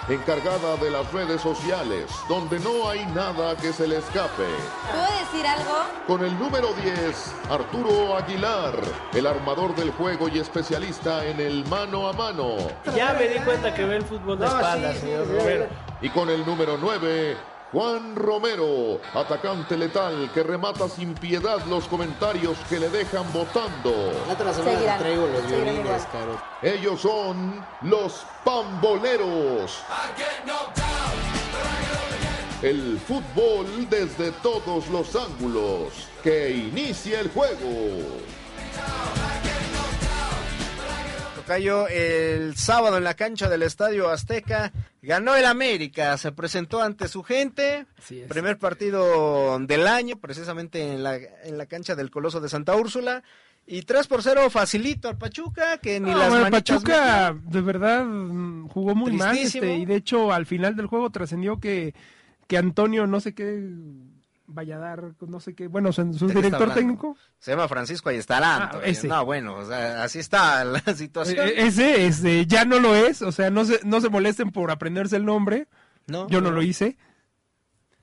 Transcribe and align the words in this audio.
encargada 0.07 0.77
de 0.77 0.91
las 0.91 1.11
redes 1.11 1.41
sociales, 1.41 2.05
donde 2.29 2.59
no 2.59 2.87
hay 2.87 3.03
nada 3.07 3.57
que 3.57 3.73
se 3.73 3.87
le 3.87 3.97
escape. 3.97 4.45
¿Puedo 4.91 5.19
decir 5.19 5.47
algo? 5.47 5.73
Con 6.05 6.23
el 6.23 6.37
número 6.37 6.71
10, 6.73 7.33
Arturo 7.49 8.15
Aguilar, 8.15 8.75
el 9.15 9.25
armador 9.25 9.73
del 9.73 9.89
juego 9.93 10.29
y 10.29 10.37
especialista 10.37 11.25
en 11.25 11.39
el 11.39 11.65
mano 11.65 12.07
a 12.07 12.13
mano. 12.13 12.57
Ya 12.95 13.13
me 13.13 13.27
di 13.29 13.39
cuenta 13.39 13.73
que 13.73 13.83
ve 13.83 13.95
el 13.95 14.05
fútbol 14.05 14.37
de 14.37 14.45
espaldas, 14.45 14.97
señor 14.99 15.27
Romero. 15.27 15.65
Y 16.01 16.09
con 16.09 16.29
el 16.29 16.45
número 16.45 16.77
9, 16.79 17.35
Juan 17.75 18.15
Romero, 18.15 19.01
atacante 19.13 19.75
letal 19.75 20.31
que 20.33 20.43
remata 20.43 20.87
sin 20.87 21.13
piedad 21.13 21.59
los 21.65 21.83
comentarios 21.89 22.57
que 22.69 22.79
le 22.79 22.87
dejan 22.87 23.25
votando. 23.33 24.13
La 24.29 24.97
traigo 24.97 25.27
los 25.27 25.45
violines, 25.45 26.05
caro. 26.09 26.41
Ellos 26.61 27.01
son 27.01 27.61
los 27.81 28.25
Pamboleros. 28.45 29.83
El 32.61 32.97
fútbol 32.97 33.89
desde 33.89 34.31
todos 34.41 34.87
los 34.87 35.13
ángulos. 35.13 36.07
Que 36.23 36.51
inicie 36.51 37.19
el 37.19 37.29
juego. 37.29 38.21
Tocayo, 41.45 41.87
el 41.87 42.55
sábado 42.55 42.97
en 42.97 43.03
la 43.03 43.13
cancha 43.13 43.47
del 43.47 43.61
Estadio 43.61 44.09
Azteca. 44.09 44.71
Ganó 45.03 45.35
el 45.35 45.45
América, 45.45 46.17
se 46.17 46.31
presentó 46.31 46.81
ante 46.81 47.07
su 47.07 47.21
gente, 47.21 47.85
primer 48.27 48.57
partido 48.57 49.59
del 49.59 49.85
año, 49.85 50.15
precisamente 50.15 50.93
en 50.93 51.03
la, 51.03 51.17
en 51.17 51.59
la 51.59 51.67
cancha 51.67 51.95
del 51.95 52.09
Coloso 52.09 52.41
de 52.41 52.49
Santa 52.49 52.75
Úrsula, 52.75 53.21
y 53.67 53.83
3 53.83 54.07
por 54.07 54.23
0 54.23 54.49
facilito 54.49 55.07
al 55.07 55.19
Pachuca, 55.19 55.77
que 55.77 55.99
ni 55.99 56.09
No, 56.09 56.17
las 56.17 56.29
bueno, 56.29 56.49
Pachuca 56.49 57.37
de 57.39 57.61
verdad 57.61 58.03
jugó 58.69 58.95
muy 58.95 59.13
mal 59.13 59.37
este, 59.37 59.75
y 59.77 59.85
de 59.85 59.95
hecho 59.97 60.33
al 60.33 60.47
final 60.47 60.75
del 60.75 60.87
juego 60.87 61.11
trascendió 61.11 61.59
que, 61.59 61.93
que 62.47 62.57
Antonio 62.57 63.05
no 63.05 63.19
sé 63.19 63.35
qué 63.35 63.69
vaya 64.47 64.75
a 64.77 64.79
dar, 64.79 65.03
no 65.27 65.39
sé 65.39 65.55
qué, 65.55 65.67
bueno, 65.67 65.91
su, 65.91 66.13
su 66.13 66.27
¿De 66.27 66.33
qué 66.33 66.39
está 66.39 66.57
director 66.57 66.73
técnico, 66.73 67.17
Se 67.39 67.51
llama 67.51 67.67
Francisco 67.67 68.09
Ayestarán. 68.09 68.69
Ah, 68.73 68.79
ese. 68.83 69.07
No, 69.07 69.25
bueno, 69.25 69.55
o 69.55 69.65
sea, 69.65 70.03
así 70.03 70.19
está 70.19 70.63
la 70.65 70.79
situación. 70.95 71.47
eh, 71.47 71.53
ese 71.57 72.05
este, 72.05 72.45
ya 72.45 72.65
no 72.65 72.79
lo 72.79 72.95
es, 72.95 73.21
o 73.21 73.31
sea, 73.31 73.49
no 73.49 73.65
se, 73.65 73.79
no 73.83 74.01
se 74.01 74.09
molesten 74.09 74.51
por 74.51 74.71
aprenderse 74.71 75.15
el 75.15 75.25
nombre, 75.25 75.67
¿No? 76.07 76.27
yo 76.29 76.41
no 76.41 76.51
lo 76.51 76.61
hice, 76.61 76.97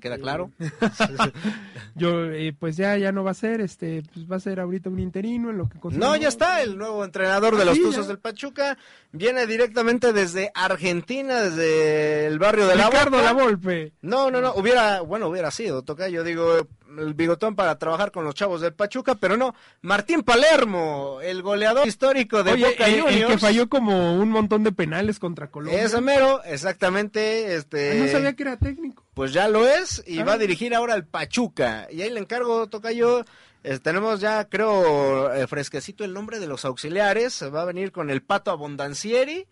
¿Queda 0.02 0.18
claro? 0.18 0.50
yo 1.94 2.24
eh, 2.32 2.52
pues 2.58 2.76
ya, 2.76 2.96
ya 2.98 3.12
no 3.12 3.22
va 3.22 3.30
a 3.30 3.34
ser, 3.34 3.60
este, 3.60 4.02
pues 4.12 4.30
va 4.30 4.34
a 4.34 4.40
ser 4.40 4.58
ahorita 4.58 4.90
un 4.90 4.98
interino 4.98 5.50
en 5.50 5.58
lo 5.58 5.68
que 5.68 5.78
No, 5.92 6.16
ya 6.16 6.26
está, 6.26 6.60
el 6.60 6.76
nuevo 6.76 7.04
entrenador 7.04 7.54
de 7.54 7.62
Ah, 7.62 7.66
los 7.66 7.76
sí, 7.76 7.82
Tuzos 7.82 8.02
ya. 8.06 8.08
del 8.08 8.18
Pachuca 8.18 8.76
viene 9.12 9.46
directamente 9.46 10.12
desde 10.12 10.50
Argentina, 10.56 11.40
desde 11.42 12.26
el 12.26 12.40
barrio 12.40 12.66
de 12.66 12.74
La 12.74 12.86
Ricardo. 12.90 13.22
La 13.22 13.32
Volpe. 13.32 13.92
No, 14.02 14.28
no, 14.32 14.40
no, 14.40 14.54
hubiera, 14.56 15.02
bueno, 15.02 15.28
hubiera 15.28 15.52
sido, 15.52 15.82
toca, 15.82 16.08
yo 16.08 16.24
digo, 16.24 16.66
el 16.98 17.14
bigotón 17.14 17.54
para 17.56 17.78
trabajar 17.78 18.10
con 18.12 18.24
los 18.24 18.34
chavos 18.34 18.60
del 18.60 18.74
Pachuca, 18.74 19.14
pero 19.14 19.36
no, 19.36 19.54
Martín 19.80 20.22
Palermo, 20.22 21.18
el 21.22 21.42
goleador 21.42 21.86
histórico 21.86 22.42
de 22.42 22.52
Oye, 22.52 22.66
Boca 22.66 22.86
el 22.86 23.00
Juniors. 23.00 23.32
que 23.32 23.38
falló 23.38 23.68
como 23.68 24.14
un 24.20 24.28
montón 24.30 24.62
de 24.64 24.72
penales 24.72 25.18
contra 25.18 25.48
Colombia. 25.50 25.82
Ese 25.82 26.00
mero, 26.00 26.42
exactamente, 26.44 27.54
este... 27.54 27.92
Ay, 27.92 28.00
no 28.00 28.08
sabía 28.08 28.34
que 28.34 28.42
era 28.42 28.56
técnico. 28.56 29.04
Pues 29.14 29.32
ya 29.32 29.48
lo 29.48 29.66
es 29.68 30.02
y 30.06 30.20
Ah. 30.20 30.24
va 30.24 30.32
a 30.34 30.38
dirigir 30.38 30.74
ahora 30.74 30.94
al 30.94 31.04
Pachuca. 31.06 31.86
Y 31.90 32.02
ahí 32.02 32.10
le 32.10 32.20
encargo, 32.20 32.66
Tocayo. 32.68 33.24
eh, 33.64 33.78
tenemos 33.78 34.20
ya, 34.20 34.44
creo, 34.48 35.32
eh, 35.32 35.46
fresquecito 35.46 36.04
el 36.04 36.12
nombre 36.14 36.40
de 36.40 36.46
los 36.48 36.64
auxiliares. 36.64 37.42
Va 37.54 37.62
a 37.62 37.66
venir 37.66 37.92
con 37.92 38.10
el 38.10 38.22
Pato 38.22 38.50
Abondancieri, 38.50 39.46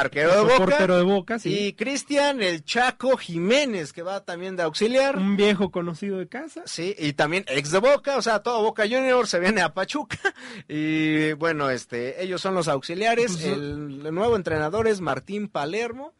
arquero 0.00 0.34
de 0.34 0.40
Boca. 0.42 0.56
portero 0.56 0.96
de 0.96 1.02
Boca, 1.02 1.38
sí. 1.38 1.58
Y 1.58 1.72
Cristian 1.72 2.42
el 2.42 2.64
Chaco 2.64 3.16
Jiménez, 3.16 3.92
que 3.92 4.02
va 4.02 4.24
también 4.24 4.56
de 4.56 4.62
auxiliar. 4.62 5.16
Un 5.16 5.36
viejo 5.36 5.70
conocido 5.70 6.18
de 6.18 6.28
casa. 6.28 6.62
Sí, 6.66 6.94
y 6.98 7.14
también 7.14 7.44
ex 7.48 7.70
de 7.70 7.78
Boca, 7.78 8.16
o 8.16 8.22
sea, 8.22 8.40
todo 8.42 8.62
Boca 8.62 8.84
Junior 8.84 9.26
se 9.26 9.40
viene 9.40 9.62
a 9.62 9.74
Pachuca. 9.74 10.18
Y 10.68 11.32
bueno, 11.34 11.70
este, 11.70 12.22
ellos 12.22 12.40
son 12.40 12.54
los 12.54 12.68
auxiliares. 12.68 13.32
Pues, 13.32 13.44
el, 13.44 14.02
el 14.04 14.14
nuevo 14.14 14.36
entrenador 14.36 14.88
es 14.88 15.00
Martín 15.00 15.48
Palermo, 15.48 16.12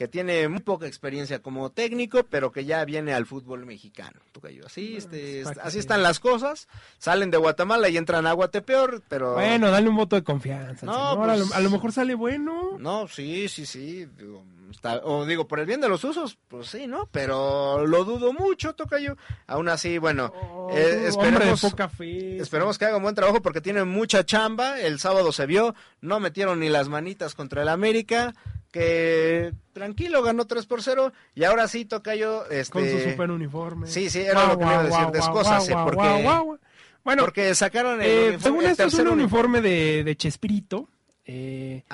que 0.00 0.08
tiene 0.08 0.48
muy 0.48 0.60
poca 0.60 0.86
experiencia 0.86 1.40
como 1.42 1.68
técnico, 1.68 2.24
pero 2.30 2.50
que 2.52 2.64
ya 2.64 2.82
viene 2.86 3.12
al 3.12 3.26
fútbol 3.26 3.66
mexicano. 3.66 4.18
Tocayo. 4.32 4.64
Así, 4.64 4.96
este, 4.96 5.42
que- 5.42 5.60
así 5.62 5.78
están 5.78 6.02
las 6.02 6.18
cosas. 6.20 6.68
Salen 6.96 7.30
de 7.30 7.36
Guatemala 7.36 7.86
y 7.90 7.98
entran 7.98 8.26
a 8.26 8.32
Guatepeor, 8.32 9.02
pero. 9.10 9.34
Bueno, 9.34 9.70
dale 9.70 9.90
un 9.90 9.96
voto 9.96 10.16
de 10.16 10.24
confianza. 10.24 10.86
No, 10.86 11.10
señor. 11.12 11.28
a, 11.28 11.36
lo, 11.36 11.44
pues- 11.44 11.54
a 11.54 11.60
lo 11.60 11.68
mejor 11.68 11.92
sale 11.92 12.14
bueno. 12.14 12.78
No, 12.78 13.08
sí, 13.08 13.46
sí, 13.50 13.66
sí. 13.66 14.06
digo, 14.16 14.42
está- 14.70 15.02
o 15.04 15.26
digo, 15.26 15.46
por 15.46 15.60
el 15.60 15.66
bien 15.66 15.82
de 15.82 15.90
los 15.90 16.02
usos, 16.02 16.38
pues 16.48 16.68
sí, 16.68 16.86
¿no? 16.86 17.06
Pero 17.12 17.86
lo 17.86 18.04
dudo 18.06 18.32
mucho, 18.32 18.72
Tocayo. 18.74 19.18
Aún 19.48 19.68
así, 19.68 19.98
bueno, 19.98 20.32
Oh, 20.40 20.70
eh, 20.72 21.08
esperemos. 21.08 21.62
Esperemos 22.00 22.78
que 22.78 22.86
haga 22.86 22.96
un 22.96 23.02
buen 23.02 23.14
trabajo 23.14 23.42
porque 23.42 23.60
tiene 23.60 23.84
mucha 23.84 24.24
chamba. 24.24 24.80
El 24.80 24.98
sábado 24.98 25.30
se 25.30 25.44
vio, 25.44 25.74
no 26.00 26.20
metieron 26.20 26.60
ni 26.60 26.70
las 26.70 26.88
manitas 26.88 27.34
contra 27.34 27.60
el 27.60 27.68
América, 27.68 28.32
que 28.70 29.52
tranquilo 29.72 30.22
ganó 30.22 30.46
3 30.46 30.66
por 30.66 30.82
0 30.82 31.12
y 31.34 31.44
ahora 31.44 31.66
sí 31.68 31.84
toca 31.84 32.14
yo 32.14 32.44
este 32.50 32.72
Con 32.72 32.88
su 32.88 32.98
super 33.10 33.30
uniforme. 33.30 33.86
Sí, 33.86 34.10
sí, 34.10 34.20
era 34.20 34.46
lo 34.46 34.58
que 34.58 34.64
me 34.64 34.72
iba 34.72 34.80
a 34.80 34.84
decir, 34.84 35.06
descósase, 35.12 35.72
porque- 35.84 36.22
Bueno, 37.02 37.22
porque 37.22 37.54
sacaron 37.54 38.00
el 38.02 38.06
eh, 38.08 38.28
uniforme- 38.36 38.42
según 38.42 38.64
el 38.64 38.70
esto 38.72 38.82
es 38.84 38.92
un 38.94 38.98
tercer 38.98 39.12
uniforme 39.12 39.60
de, 39.62 40.04
de 40.04 40.16
Chespirito. 40.16 40.88
Eh, 41.26 41.84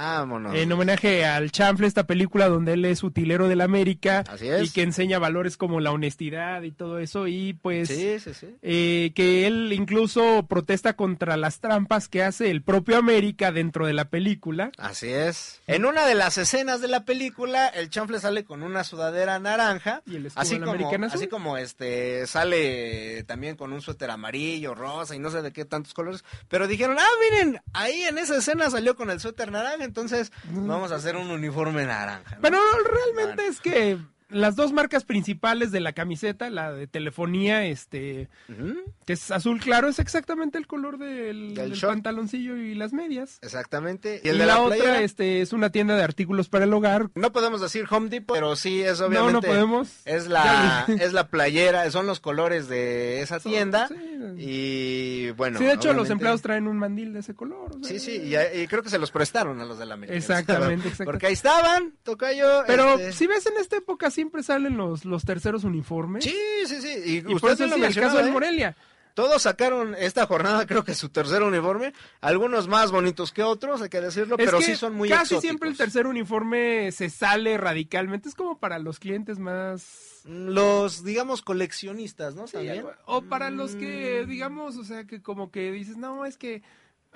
en 0.54 0.72
homenaje 0.72 1.24
al 1.26 1.50
Chanfle, 1.50 1.86
esta 1.86 2.06
película 2.06 2.48
donde 2.48 2.72
él 2.72 2.84
es 2.84 3.02
utilero 3.02 3.48
del 3.48 3.60
América 3.60 4.24
Así 4.28 4.48
es. 4.48 4.62
y 4.62 4.72
que 4.72 4.82
enseña 4.82 5.18
valores 5.18 5.56
como 5.56 5.80
la 5.80 5.90
honestidad 5.90 6.62
y 6.62 6.70
todo 6.70 6.98
eso 6.98 7.26
y 7.26 7.52
pues 7.54 7.88
Sí, 7.88 8.18
sí, 8.18 8.32
sí. 8.32 8.46
eh, 8.62 9.12
que 9.14 9.46
él 9.46 9.72
incluso 9.72 10.46
protesta 10.48 10.94
contra 10.96 11.36
las 11.36 11.60
trampas 11.60 12.08
que 12.08 12.22
hace 12.22 12.50
el 12.50 12.62
propio 12.62 12.96
América 12.96 13.52
dentro 13.52 13.86
de 13.86 13.92
la 13.92 14.06
película. 14.08 14.70
Así 14.78 15.08
es. 15.08 15.60
En 15.66 15.84
una 15.84 16.06
de 16.06 16.14
las 16.14 16.38
escenas 16.38 16.80
de 16.80 16.88
la 16.88 17.04
película, 17.04 17.68
el 17.68 17.90
chanfle 17.90 18.20
sale 18.20 18.44
con 18.44 18.62
una 18.62 18.84
sudadera 18.84 19.38
naranja, 19.38 20.02
Y 20.06 20.16
el 20.16 20.30
así 20.34 20.58
como, 20.58 20.88
así 21.12 21.26
como 21.26 21.56
este 21.58 22.26
sale 22.26 23.24
también 23.24 23.56
con 23.56 23.72
un 23.72 23.82
suéter 23.82 24.10
amarillo, 24.10 24.74
rosa 24.74 25.14
y 25.14 25.18
no 25.18 25.30
sé 25.30 25.42
de 25.42 25.52
qué 25.52 25.64
tantos 25.64 25.94
colores, 25.94 26.24
pero 26.48 26.66
dijeron, 26.68 26.96
ah, 26.98 27.04
miren, 27.30 27.60
ahí 27.72 28.02
en 28.02 28.18
esa 28.18 28.36
escena 28.38 28.70
salió 28.70 28.96
con 28.96 29.10
el 29.10 29.15
suéter 29.20 29.50
naranja, 29.52 29.84
entonces 29.84 30.32
vamos 30.50 30.92
a 30.92 30.96
hacer 30.96 31.16
un 31.16 31.30
uniforme 31.30 31.84
naranja. 31.86 32.36
¿no? 32.36 32.42
Pero 32.42 32.58
realmente 32.84 33.42
Bueno. 33.42 33.50
es 33.52 33.60
que 33.60 33.98
las 34.28 34.56
dos 34.56 34.72
marcas 34.72 35.04
principales 35.04 35.70
de 35.72 35.80
la 35.80 35.92
camiseta, 35.92 36.50
la 36.50 36.72
de 36.72 36.86
telefonía, 36.86 37.66
este, 37.66 38.28
que 39.04 39.12
es 39.12 39.30
azul 39.30 39.60
claro, 39.60 39.88
es 39.88 39.98
exactamente 39.98 40.58
el 40.58 40.66
color 40.66 40.98
del, 40.98 41.54
Del 41.54 41.70
del 41.70 41.72
short. 41.72 41.94
pantaloncillo 41.94 42.56
y 42.56 42.74
las 42.74 42.92
medias. 42.92 43.38
Exactamente. 43.42 44.20
Y, 44.24 44.28
el 44.28 44.38
de 44.38 44.46
la, 44.46 44.54
la, 44.54 44.60
otra 44.62 45.00
este, 45.02 45.40
es 45.42 45.52
una 45.52 45.70
tienda 45.70 45.96
de 45.96 46.02
artículos 46.02 46.48
para 46.48 46.64
el 46.64 46.72
hogar. 46.74 47.10
No 47.14 47.32
podemos 47.32 47.60
decir 47.60 47.86
Home 47.90 48.08
Depot, 48.08 48.34
pero 48.36 48.56
sí 48.56 48.82
es 48.82 49.00
No, 49.00 49.06
obviamente. 49.06 49.32
no 49.32 49.40
podemos. 49.42 49.88
Es 50.04 50.26
la, 50.28 50.86
es 51.00 51.12
la 51.12 51.28
playera, 51.28 51.90
son 51.90 52.06
los 52.06 52.20
colores 52.20 52.68
de 52.68 53.20
esa 53.22 53.40
tienda. 53.40 53.88
Sí. 53.88 53.94
Y 54.38 55.30
bueno. 55.32 55.58
Sí, 55.58 55.64
de 55.64 55.72
hecho, 55.74 55.92
los 55.92 56.10
empleados 56.10 56.42
traen 56.42 56.66
un 56.68 56.78
mandil 56.78 57.12
de 57.12 57.20
ese 57.20 57.34
color. 57.34 57.70
o 57.80 57.84
sea, 57.84 57.98
Sí, 57.98 58.00
sí, 58.00 58.22
y, 58.24 58.60
y 58.60 58.66
creo 58.66 58.82
que 58.82 58.90
se 58.90 58.98
los 58.98 59.10
prestaron 59.10 59.60
a 59.60 59.64
los 59.64 59.78
de 59.78 59.86
la 59.86 59.94
América. 59.94 60.16
Exactamente, 60.16 60.88
exacto. 60.88 61.04
Porque 61.12 61.26
ahí 61.26 61.32
estaban, 61.32 61.94
Tocayo. 62.02 62.64
Pero 62.66 62.94
este, 62.94 63.12
si 63.12 63.26
ves 63.26 63.46
en 63.46 63.56
esta 63.58 63.76
época 63.76 64.10
siempre 64.16 64.42
salen 64.42 64.76
los, 64.76 65.04
los 65.04 65.24
terceros 65.24 65.62
uniformes. 65.62 66.24
Sí, 66.24 66.34
sí, 66.66 66.80
sí. 66.82 66.88
Y, 67.04 67.14
y 67.18 67.18
usted 67.34 67.40
por 67.40 67.50
eso 67.52 67.66
lo 67.68 67.76
el 67.86 67.94
caso 67.94 68.16
del 68.16 68.26
¿eh? 68.28 68.30
Morelia. 68.32 68.76
todos 69.14 69.42
sacaron 69.42 69.94
esta 69.94 70.26
jornada, 70.26 70.66
creo 70.66 70.82
que 70.84 70.94
su 70.94 71.08
tercer 71.08 71.42
uniforme, 71.42 71.92
algunos 72.20 72.68
más 72.68 72.90
bonitos 72.90 73.30
que 73.32 73.42
otros, 73.42 73.80
hay 73.80 73.88
que 73.88 74.00
decirlo, 74.00 74.36
Es 74.38 74.44
pero 74.44 74.58
que 74.58 74.64
sí 74.64 74.74
son 74.76 74.94
muy 74.94 75.08
Casi 75.08 75.20
exóticos. 75.22 75.42
siempre 75.42 75.68
el 75.70 75.76
tercer 75.76 76.06
uniforme 76.06 76.90
se 76.92 77.08
sale 77.08 77.56
radicalmente. 77.56 78.28
Es 78.28 78.34
como 78.34 78.58
para 78.58 78.78
los 78.78 78.98
clientes 78.98 79.38
más. 79.38 80.22
Los, 80.26 81.04
digamos, 81.04 81.40
coleccionistas, 81.40 82.34
¿no? 82.34 82.46
Sí, 82.48 82.54
También. 82.54 82.78
algo- 82.78 82.92
o 83.06 83.22
para 83.22 83.50
los 83.50 83.76
que, 83.76 84.26
digamos, 84.26 84.76
o 84.76 84.82
sea, 84.84 85.04
que 85.06 85.22
como 85.22 85.50
que 85.52 85.70
dices, 85.70 85.96
no, 85.96 86.26
es 86.26 86.36
que 86.36 86.62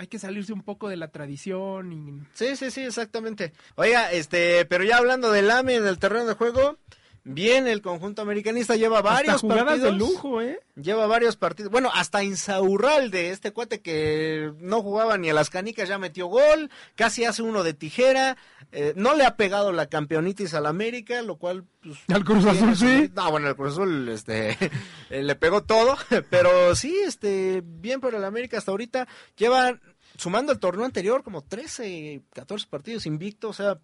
hay 0.00 0.06
que 0.06 0.18
salirse 0.18 0.54
un 0.54 0.62
poco 0.62 0.88
de 0.88 0.96
la 0.96 1.08
tradición 1.08 1.92
y. 1.92 2.22
Sí, 2.32 2.56
sí, 2.56 2.70
sí, 2.70 2.80
exactamente. 2.80 3.52
Oiga, 3.74 4.10
este, 4.12 4.64
pero 4.64 4.82
ya 4.82 4.96
hablando 4.96 5.30
del 5.30 5.50
AME 5.50 5.74
en 5.74 5.86
el 5.86 5.98
terreno 5.98 6.24
de 6.24 6.32
juego, 6.34 6.78
bien, 7.22 7.66
el 7.66 7.82
conjunto 7.82 8.22
americanista 8.22 8.76
lleva 8.76 9.02
varios 9.02 9.34
Hasta 9.34 9.46
jugadas 9.46 9.64
partidos. 9.80 9.92
de 9.92 9.98
lujo, 9.98 10.40
¿eh? 10.40 10.58
Lleva 10.74 11.06
varios 11.06 11.36
partidos. 11.36 11.70
Bueno, 11.70 11.90
hasta 11.92 12.24
Insaurralde, 12.24 13.30
este 13.30 13.52
cuate 13.52 13.82
que 13.82 14.52
no 14.60 14.80
jugaba 14.80 15.18
ni 15.18 15.28
a 15.28 15.34
las 15.34 15.50
canicas, 15.50 15.86
ya 15.90 15.98
metió 15.98 16.28
gol, 16.28 16.70
casi 16.94 17.24
hace 17.26 17.42
uno 17.42 17.62
de 17.62 17.74
tijera. 17.74 18.38
eh, 18.72 18.94
no 18.96 19.14
le 19.14 19.24
ha 19.26 19.36
pegado 19.36 19.72
la 19.72 19.86
campeonitis 19.86 20.54
al 20.54 20.64
América, 20.64 21.20
lo 21.20 21.36
cual. 21.36 21.64
Pues, 21.82 21.98
Al 22.14 22.24
Cruz 22.24 22.44
Azul, 22.46 22.74
sí. 22.76 23.10
No, 23.14 23.30
bueno, 23.30 23.48
el 23.48 23.56
Cruz 23.56 23.72
Azul 23.72 24.08
este, 24.08 24.50
eh, 25.10 25.22
le 25.22 25.34
pegó 25.34 25.62
todo, 25.62 25.96
pero 26.30 26.74
sí, 26.74 26.96
este, 27.04 27.62
bien 27.64 28.00
por 28.00 28.14
el 28.14 28.24
América 28.24 28.56
hasta 28.58 28.70
ahorita. 28.70 29.06
Lleva, 29.36 29.78
sumando 30.20 30.52
el 30.52 30.58
torneo 30.58 30.84
anterior, 30.84 31.22
como 31.22 31.42
13, 31.42 32.22
14 32.32 32.66
partidos 32.68 33.06
invicto, 33.06 33.48
o 33.48 33.52
sea, 33.52 33.78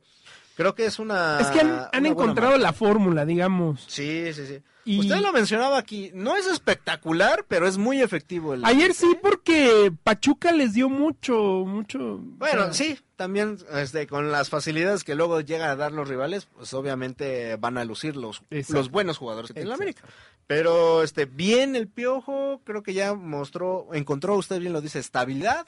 creo 0.57 0.75
que 0.75 0.85
es 0.87 0.99
una. 0.99 1.41
es 1.41 1.47
que 1.49 1.61
han, 1.61 1.89
han 1.93 2.07
encontrado 2.07 2.57
la 2.59 2.73
fórmula, 2.73 3.25
digamos. 3.25 3.85
Sí, 3.89 4.33
sí, 4.33 4.47
sí. 4.47 4.63
Y- 4.85 5.01
Usted 5.01 5.17
lo 5.17 5.33
mencionaba 5.33 5.79
aquí, 5.79 6.13
no 6.15 6.37
es 6.37 6.47
espectacular, 6.47 7.45
pero 7.49 7.67
es 7.67 7.77
muy 7.77 8.01
efectivo. 8.03 8.55
El... 8.55 8.65
Ayer 8.65 8.95
sí, 8.95 9.17
porque 9.21 9.93
Pachuca 10.05 10.53
les 10.53 10.75
dio 10.75 10.89
mucho, 10.89 11.35
mucho. 11.67 12.19
Bueno, 12.21 12.61
o 12.61 12.65
sea, 12.67 12.73
sí, 12.75 12.99
también 13.17 13.59
este, 13.73 14.07
con 14.07 14.31
las 14.31 14.49
facilidades 14.49 15.03
que 15.03 15.17
luego 15.17 15.41
llegan 15.41 15.71
a 15.71 15.75
dar 15.75 15.91
los 15.91 16.09
rivales, 16.09 16.47
pues 16.55 16.73
obviamente 16.73 17.57
van 17.57 17.79
a 17.79 17.85
lucir 17.85 18.15
los, 18.15 18.43
Exacto. 18.51 18.75
los 18.75 18.91
buenos 18.93 19.19
jugadores 19.19 19.53
tiene 19.53 19.69
la. 19.69 19.75
América. 19.75 20.03
Pero 20.47 21.03
este, 21.03 21.25
bien 21.25 21.75
el 21.75 21.89
piojo, 21.89 22.61
creo 22.63 22.85
que 22.85 22.95
ya 22.95 23.15
mostró, 23.15 23.89
encontró, 23.93 24.37
usted 24.37 24.61
bien 24.61 24.73
lo 24.73 24.81
dice, 24.81 25.01
estabilidad. 25.01 25.67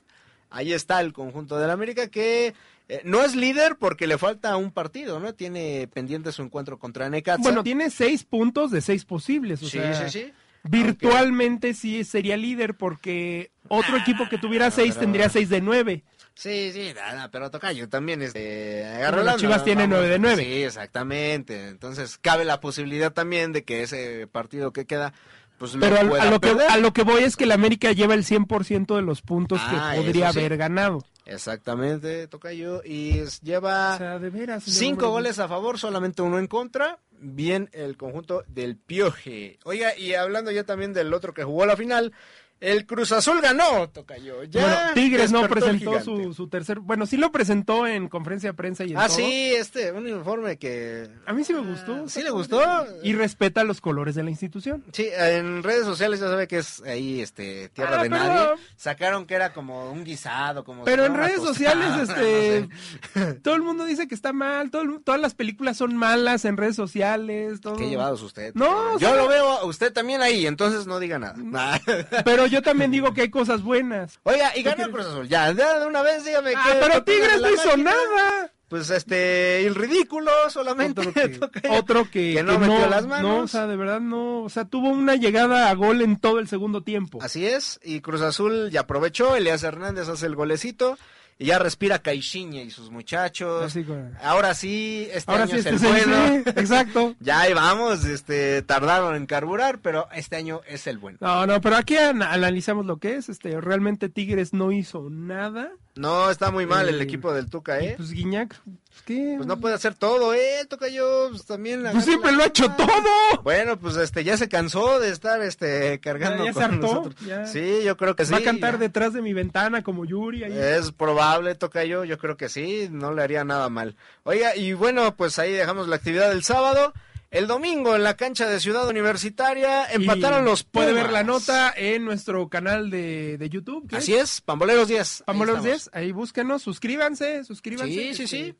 Ahí 0.51 0.73
está 0.73 1.01
el 1.01 1.13
conjunto 1.13 1.59
de 1.59 1.67
la 1.67 1.73
América 1.75 2.09
que 2.09 2.55
eh, 2.89 3.01
no 3.05 3.23
es 3.23 3.35
líder 3.37 3.77
porque 3.77 4.07
le 4.07 4.17
falta 4.19 4.57
un 4.57 4.71
partido, 4.73 5.21
¿no? 5.21 5.35
Tiene 5.35 5.89
pendiente 5.93 6.33
su 6.33 6.43
encuentro 6.43 6.79
contra 6.79 7.11
Necaxa. 7.11 7.43
Bueno, 7.43 7.63
tiene 7.63 7.91
seis 7.91 8.25
puntos 8.25 8.71
de 8.71 8.81
seis 8.81 9.05
posibles. 9.05 9.63
O 9.63 9.67
sí, 9.67 9.73
sea, 9.79 10.09
sí, 10.09 10.21
sí. 10.25 10.33
Virtualmente 10.65 11.75
sí 11.75 12.05
sería 12.05 12.37
líder 12.37 12.75
porque 12.75 13.51
otro 13.69 13.97
equipo 13.97 14.29
que 14.29 14.39
tuviera 14.39 14.71
seis 14.71 14.91
pero- 14.95 15.01
tendría 15.01 15.29
seis 15.29 15.49
de 15.49 15.61
nueve. 15.61 16.05
Sí, 16.35 16.71
sí, 16.73 16.93
nada, 16.95 17.33
pero 17.33 17.51
Tocayo 17.51 17.89
también 17.89 18.23
este 18.23 18.85
agarra 18.87 19.09
Bueno, 19.17 19.25
la 19.25 19.33
las 19.33 19.41
Chivas 19.41 19.65
tienen 19.65 19.91
vamos. 19.91 19.99
nueve 19.99 20.09
de 20.13 20.19
nueve. 20.21 20.45
Sí, 20.45 20.63
exactamente. 20.63 21.67
Entonces 21.69 22.17
cabe 22.17 22.45
la 22.45 22.61
posibilidad 22.61 23.13
también 23.13 23.53
de 23.53 23.65
que 23.65 23.83
ese 23.83 24.29
partido 24.29 24.73
que 24.73 24.87
queda 24.87 25.13
pues 25.59 25.77
Pero 25.79 25.97
a, 25.99 26.03
lo 26.31 26.41
que, 26.41 26.51
a 26.51 26.77
lo 26.79 26.93
que 26.93 27.03
voy 27.03 27.23
es 27.25 27.37
que 27.37 27.45
el 27.45 27.53
América 27.53 27.93
lleva 27.93 28.15
el 28.15 28.25
100% 28.25 28.95
de 28.97 29.03
los 29.03 29.23
puntos 29.23 29.61
Ah, 29.63 29.93
que 29.95 30.01
podría 30.03 30.27
eso 30.31 30.35
sí. 30.35 30.39
haber 30.41 30.57
ganado. 30.57 31.05
Exactamente, 31.27 32.27
Tocayo 32.29 32.83
y 32.85 33.19
es- 33.19 33.41
lleva 33.41 33.95
O 33.95 33.99
sea, 33.99 34.19
de 34.19 34.31
veras. 34.31 34.65
señor 34.65 34.79
cinco 34.79 35.11
goles 35.11 35.39
a 35.39 35.49
favor, 35.49 35.79
solamente 35.79 36.23
uno 36.23 36.39
en 36.39 36.47
contra. 36.47 36.99
Bien 37.21 37.69
el 37.73 37.97
conjunto 37.97 38.45
del 38.47 38.77
Pioje. 38.77 39.59
Oiga, 39.65 39.97
y 39.97 40.15
hablando 40.15 40.51
ya 40.53 40.65
también 40.65 40.93
del 40.93 41.13
otro 41.13 41.35
que 41.35 41.43
jugó 41.45 41.67
la 41.67 41.77
final, 41.77 42.13
el 42.61 42.87
Cruz 42.87 43.13
Azul 43.13 43.41
ganó, 43.41 43.89
Tocayo. 43.89 44.43
Ya 44.45 44.61
Bueno, 44.61 44.77
Tigres 44.95 45.31
no 45.33 45.49
presentó 45.49 46.01
su, 46.01 46.35
su 46.35 46.49
tercer. 46.49 46.81
Bueno, 46.81 47.07
sí 47.07 47.17
lo 47.17 47.31
presentó 47.31 47.87
en 47.87 48.09
conferencia 48.09 48.51
de 48.51 48.55
prensa 48.55 48.85
y 48.85 48.93
en 48.93 48.99
Ah, 48.99 49.07
todo. 49.07 49.17
sí, 49.17 49.53
este, 49.55 49.93
un 49.93 50.07
uniforme 50.11 50.59
que 50.59 51.09
A 51.27 51.33
mí 51.33 51.45
sí 51.45 51.53
me 51.55 51.61
gustó. 51.61 52.09
¿Sí 52.09 52.23
le 52.23 52.31
gustó? 52.31 52.61
Y 53.03 53.13
respeta 53.13 53.63
los 53.65 53.81
colores 53.81 54.15
de 54.15 54.23
la 54.25 54.31
institución. 54.31 54.85
Sí, 54.93 55.09
en 55.17 55.63
redes 55.63 55.85
sociales 55.85 56.21
ya 56.21 56.27
sabe 56.29 56.49
que 56.49 56.59
es 56.59 56.81
ahí, 56.83 57.21
este, 57.21 57.69
tierra 57.71 58.01
Ah, 58.01 58.03
de 58.03 58.11
pero- 58.11 58.23
nadie. 58.25 58.49
Sacaron 58.77 59.27
que 59.27 59.35
era 59.35 59.53
como 59.53 59.91
un 59.93 60.05
guisado, 60.05 60.65
como. 60.65 60.85
Pero 60.85 61.05
en 61.05 61.15
redes 61.15 61.37
tostada, 61.43 61.55
sociales, 61.55 61.89
no 61.97 62.03
este, 62.03 62.69
sé. 63.15 63.35
todo 63.43 63.55
el 63.55 63.63
mundo 63.63 63.85
dice 63.85 64.09
que 64.09 64.15
está 64.15 64.33
mal, 64.33 64.71
todo 64.71 64.83
el- 64.83 65.01
todas 65.05 65.21
las 65.21 65.35
películas 65.35 65.77
son 65.77 65.97
malas 65.97 66.45
en 66.45 66.57
redes 66.57 66.77
sociales, 66.77 67.61
todo. 67.61 67.77
Qué 67.77 67.89
llevados 67.89 68.23
usted. 68.23 68.53
No, 68.55 68.99
yo 68.99 69.15
lo 69.15 69.29
veo 69.29 69.47
a 69.49 69.65
usted 69.65 69.93
también 69.93 70.23
ahí, 70.23 70.47
entonces 70.47 70.87
no 70.87 70.99
diga 70.99 71.19
nada. 71.19 71.81
Pero 72.25 72.47
yo 72.49 72.63
también 72.63 72.91
digo 72.91 73.15
que 73.15 73.23
hay 73.23 73.31
cosas 73.31 73.63
buenas. 73.63 74.19
Oiga, 74.25 74.53
y 74.55 74.63
¿Qué 74.63 74.71
ganó 74.71 74.77
quieres? 74.77 74.95
Cruz 74.95 75.07
Azul. 75.07 75.29
Ya, 75.29 75.53
de 75.53 75.87
una 75.87 76.03
vez 76.03 76.25
dígame 76.25 76.53
Ah, 76.57 76.77
pero 76.81 77.05
Tigres 77.05 77.41
no 77.41 77.51
hizo 77.51 77.77
nada. 77.77 78.53
Pues 78.69 78.91
este, 78.91 79.67
el 79.67 79.75
ridículo 79.75 80.31
solamente. 80.51 81.01
Otro 81.01 81.13
que, 81.51 81.69
otro 81.71 82.05
que, 82.05 82.35
Que 82.35 82.43
no 82.43 82.53
que 82.53 82.67
metió 82.67 82.87
las 82.87 83.07
manos. 83.07 83.23
No, 83.23 83.39
o 83.45 83.49
sea, 83.49 83.67
de 83.67 83.77
verdad 83.77 84.01
no. 84.01 84.43
O 84.43 84.51
sea, 84.51 84.67
tuvo 84.67 84.91
una 84.91 85.15
llegada 85.17 85.71
a 85.71 85.75
gol 85.75 86.03
en 86.03 86.19
todo 86.19 86.39
el 86.39 86.49
segundo 86.49 86.83
tiempo. 86.83 87.19
Así 87.23 87.47
es, 87.47 87.81
y 87.83 88.01
Cruz 88.01 88.21
Azul 88.21 88.69
ya 88.71 88.81
aprovechó, 88.81 89.37
Elías 89.37 89.63
Hernández 89.63 90.09
hace 90.09 90.27
el 90.27 90.37
golecito, 90.37 90.99
y 91.39 91.47
ya 91.47 91.59
respira 91.59 92.01
Caixinha 92.01 92.63
y 92.63 92.71
sus 92.71 92.91
muchachos. 92.91 93.65
Así 93.65 93.87
Ahora 94.23 94.55
sí, 94.55 95.09
este 95.13 95.31
Ahora 95.31 95.45
año 95.45 95.53
sí, 95.55 95.59
es 95.61 95.67
este 95.67 95.71
el 95.71 95.77
es 95.97 96.03
el- 96.07 96.11
bueno. 96.11 96.43
sí, 96.45 96.51
exacto. 96.61 97.15
Ya 97.21 97.41
ahí 97.41 97.55
vamos, 97.55 98.05
este, 98.05 98.63
tardaron 98.63 99.15
en 99.15 99.27
carburar, 99.27 99.79
pero 99.81 100.09
este 100.13 100.37
año 100.37 100.61
es 100.67 100.87
el 100.87 100.99
bueno. 100.99 101.19
No, 101.21 101.47
no, 101.47 101.61
pero 101.61 101.77
aquí 101.77 101.97
an- 101.97 102.23
analizamos 102.23 102.87
lo 102.87 102.97
que 102.99 103.15
es. 103.17 103.29
Este, 103.29 103.61
realmente 103.61 104.09
Tigres 104.09 104.53
no 104.53 104.73
hizo 104.73 105.09
nada. 105.11 105.71
No, 105.95 106.31
está 106.31 106.51
muy 106.51 106.67
mal 106.67 106.89
el 106.89 107.01
Eh, 107.01 107.05
equipo 107.05 107.33
del 107.33 107.49
Tuca, 107.51 107.81
¿eh? 107.81 107.95
pues 107.97 108.11
Guiñac, 108.13 108.61
¿qué? 109.03 109.35
Pues 109.37 109.47
no 109.47 109.59
puede 109.61 109.75
hacer 109.75 109.95
todo, 109.95 110.35
¿eh? 110.35 110.65
Toca 110.69 110.89
yo, 110.89 111.29
pues 111.31 111.45
también. 111.45 111.81
Pues 111.81 111.91
agarra 111.91 112.05
siempre 112.05 112.31
la 112.33 112.37
lo 112.39 112.43
ha 112.43 112.47
hecho 112.47 112.71
todo. 112.77 113.43
Bueno, 113.43 113.79
pues 113.79 113.97
este, 113.97 114.25
ya 114.25 114.37
se 114.37 114.49
cansó 114.49 115.01
de 115.01 115.11
estar, 115.11 115.41
este, 115.43 116.01
cargando 116.01 116.45
Ya- 116.45 116.53
ya 116.53 116.53
se 116.53 116.55
con 116.55 116.75
hartó, 116.75 116.87
nosotros. 116.87 117.15
ya. 117.27 117.47
Sí, 117.47 117.81
yo 117.85 117.97
creo 117.97 118.15
que 118.17 118.25
sí. 118.25 118.33
Va 118.33 118.39
a 118.39 118.43
cantar 118.43 118.79
detrás 118.79 119.13
de 119.13 119.23
mi 119.23 119.33
ventana 119.33 119.83
como 119.83 120.05
Yuri. 120.05 120.45
ahí. 120.45 120.53
Es 120.57 120.93
probable, 120.93 121.55
toca 121.55 121.85
yo, 121.85 122.05
yo 122.05 122.19
creo 122.19 122.37
que 122.37 122.49
sí, 122.49 122.89
no 122.91 123.13
le 123.15 123.23
haría 123.23 123.45
nada 123.45 123.69
mal. 123.69 123.97
Oiga, 124.25 124.55
y 124.57 124.73
bueno, 124.73 125.17
pues 125.17 125.39
ahí 125.39 125.53
dejamos 125.53 125.89
la 125.89 125.97
actividad 125.97 126.29
del 126.31 126.45
sábado. 126.45 126.93
El 127.31 127.47
domingo 127.47 127.95
en 127.95 128.05
la 128.05 128.17
cancha 128.17 128.49
de 128.49 128.59
Ciudad 128.59 128.89
Universitaria 128.89 129.85
empataron 129.93 130.45
Y 130.45 130.47
los 130.47 130.65
Puede 130.65 130.89
Pumas. 130.93 131.03
ver 131.05 131.13
la 131.13 131.25
nota 131.25 131.75
en 131.77 132.07
nuestro 132.07 132.49
canal 132.49 132.89
de, 132.89 133.37
de 133.37 133.49
YouTube. 133.51 133.87
¿qué 133.87 133.97
Así 133.97 134.15
es, 134.15 134.41
Pamboleros 134.41 134.89
10. 134.89 135.21
ahí 135.21 135.25
Pamboleros 135.27 135.59
estamos. 135.63 135.85
10, 135.85 135.91
ahí 135.93 136.13
búsquenos, 136.13 136.63
suscríbanse, 136.63 137.45
suscríbanse. 137.45 137.93
Sí, 137.93 138.15
sí, 138.15 138.23
este, 138.23 138.27
sí. 138.27 138.55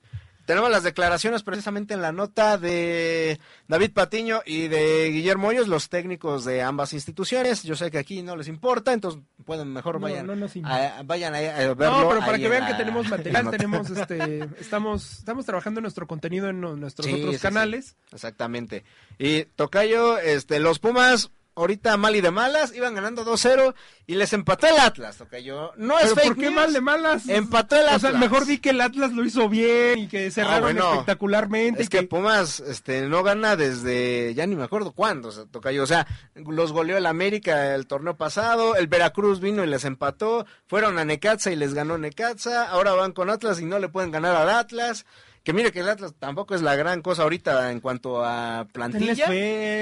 Tenemos 0.49 0.71
las 0.71 0.83
declaraciones 0.83 1.43
precisamente 1.43 1.93
en 1.93 2.01
la 2.01 2.11
nota 2.11 2.57
de 2.57 3.39
David 3.67 3.91
Patiño 3.93 4.41
y 4.47 4.69
de 4.69 5.11
Guillermo 5.11 5.49
Hoyos, 5.49 5.69
los 5.69 5.91
técnicos 5.91 6.47
de 6.47 6.63
ambas 6.63 6.95
instituciones. 6.95 7.65
Yo 7.65 7.77
sé 7.77 7.91
que 7.91 7.99
aquí 7.99 8.23
no 8.23 8.35
les 8.35 8.49
importa, 8.49 8.95
entonces 8.95 9.21
pueden 9.45 9.71
mejor 9.75 9.97
No, 9.97 10.01
vayan 10.01 10.27
no 10.27 10.35
nos 10.37 10.57
importa. 10.57 11.01
a, 11.01 11.03
vayan 11.03 11.35
a, 11.35 11.39
a 11.39 11.75
verlo. 11.75 12.01
No, 12.01 12.09
pero 12.09 12.21
para 12.21 12.33
ahí 12.37 12.41
que 12.41 12.49
vean 12.49 12.63
la- 12.63 12.69
que 12.69 12.75
tenemos 12.77 13.07
material, 13.11 13.51
tenemos 13.51 13.91
este, 13.91 14.49
estamos, 14.59 15.19
estamos 15.19 15.45
trabajando 15.45 15.83
nuestro 15.83 16.07
contenido 16.07 16.49
en 16.49 16.63
no- 16.63 16.77
nuestros 16.77 17.05
Sí, 17.07 17.13
otros 17.13 17.33
sí, 17.33 17.37
sí. 17.37 17.43
canales. 17.43 17.97
Exactamente. 18.11 18.85
Y 19.19 19.45
Tocayo, 19.45 20.17
este, 20.19 20.61
los 20.61 20.79
Pumas, 20.79 21.31
ahorita 21.59 21.97
mal 21.97 22.17
y 22.17 22.21
de 22.21 22.31
malas, 22.31 22.75
iban 22.75 22.95
ganando 22.95 23.25
2-0 23.25 23.75
y 24.07 24.15
les 24.15 24.33
empató 24.33 24.67
el 24.69 24.79
Atlas, 24.79 25.17
Tocayo. 25.19 25.73
No 25.77 25.99
es 25.99 26.15
fake 26.15 26.25
¿por 26.29 26.37
qué 26.37 26.43
news. 26.43 26.55
mal 26.55 26.73
de 26.73 26.81
malas? 26.81 27.29
Empató 27.29 27.77
el 27.77 27.85
O 27.87 27.99
sea, 27.99 28.11
Atlas. 28.11 28.21
mejor 28.21 28.47
di 28.47 28.59
que 28.59 28.71
el 28.71 28.81
Atlas 28.81 29.13
lo 29.13 29.25
hizo 29.25 29.49
bien 29.49 29.99
y 29.99 30.09
que 30.09 30.31
cerraron 30.31 30.63
bueno. 30.63 30.91
espectacularmente. 30.93 31.83
Es 31.83 31.87
y 31.87 31.91
que 31.91 32.03
Pumas 32.05 32.61
este, 32.61 33.03
no 33.09 33.23
gana 33.23 33.57
desde, 33.57 34.35
ya 34.35 34.47
ni 34.47 34.57
me 34.57 34.65
acuerdo 34.65 34.93
cuándo, 34.93 35.29
o 35.29 35.33
sea, 35.33 35.45
Tocayo. 35.47 35.83
O 35.83 35.87
sea, 35.87 36.07
los 36.35 36.73
goleó 36.73 36.97
el 36.97 37.07
América 37.07 37.75
el 37.75 37.87
torneo 37.87 38.17
pasado, 38.17 38.77
el 38.77 38.87
Veracruz 38.87 39.41
vino 39.41 39.65
y 39.65 39.67
les 39.67 39.85
empató, 39.85 40.47
fueron 40.67 40.99
a 40.99 41.05
Necaxa 41.05 41.51
y 41.51 41.57
les 41.57 41.75
ganó 41.75 41.99
Necaxa, 41.99 42.69
ahora 42.69 42.93
van 42.93 43.13
con 43.13 43.31
Atlas 43.31 43.61
y 43.61 43.65
no 43.65 43.79
le 43.79 43.89
pueden 43.89 44.11
ganar 44.11 44.35
al 44.37 44.49
Atlas. 44.49 45.05
Que 45.49 45.55
mire 45.55 45.73
que 45.73 45.81
el 45.81 45.89
Atlas 45.89 46.13
tampoco 46.19 46.55
es 46.55 46.61
la 46.61 46.77
gran 46.77 47.01
cosa 47.01 47.23
ahorita 47.23 47.73
en 47.73 47.81
cuanto 47.81 48.23
a 48.23 48.67
plantilla. 48.71 49.25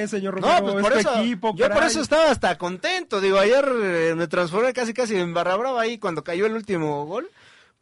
señor 0.07 0.35
Romero, 0.35 0.61
No, 0.61 0.63
pues 0.63 0.77
es 0.77 0.83
por 0.83 0.93
eso, 0.97 1.19
equipo, 1.19 1.55
yo 1.57 1.69
por 1.69 1.83
eso 1.83 2.01
estaba 2.03 2.31
hasta 2.31 2.57
contento. 2.57 3.21
Digo, 3.21 3.37
ayer 3.37 3.69
eh, 3.83 4.15
me 4.15 4.29
transformé 4.29 4.73
casi 4.73 4.95
casi 4.95 5.17
en 5.17 5.35
barra 5.35 5.57
brava 5.57 5.81
ahí 5.81 5.99
cuando 5.99 6.23
cayó 6.23 6.47
el 6.47 6.53
último 6.53 7.05
gol. 7.07 7.29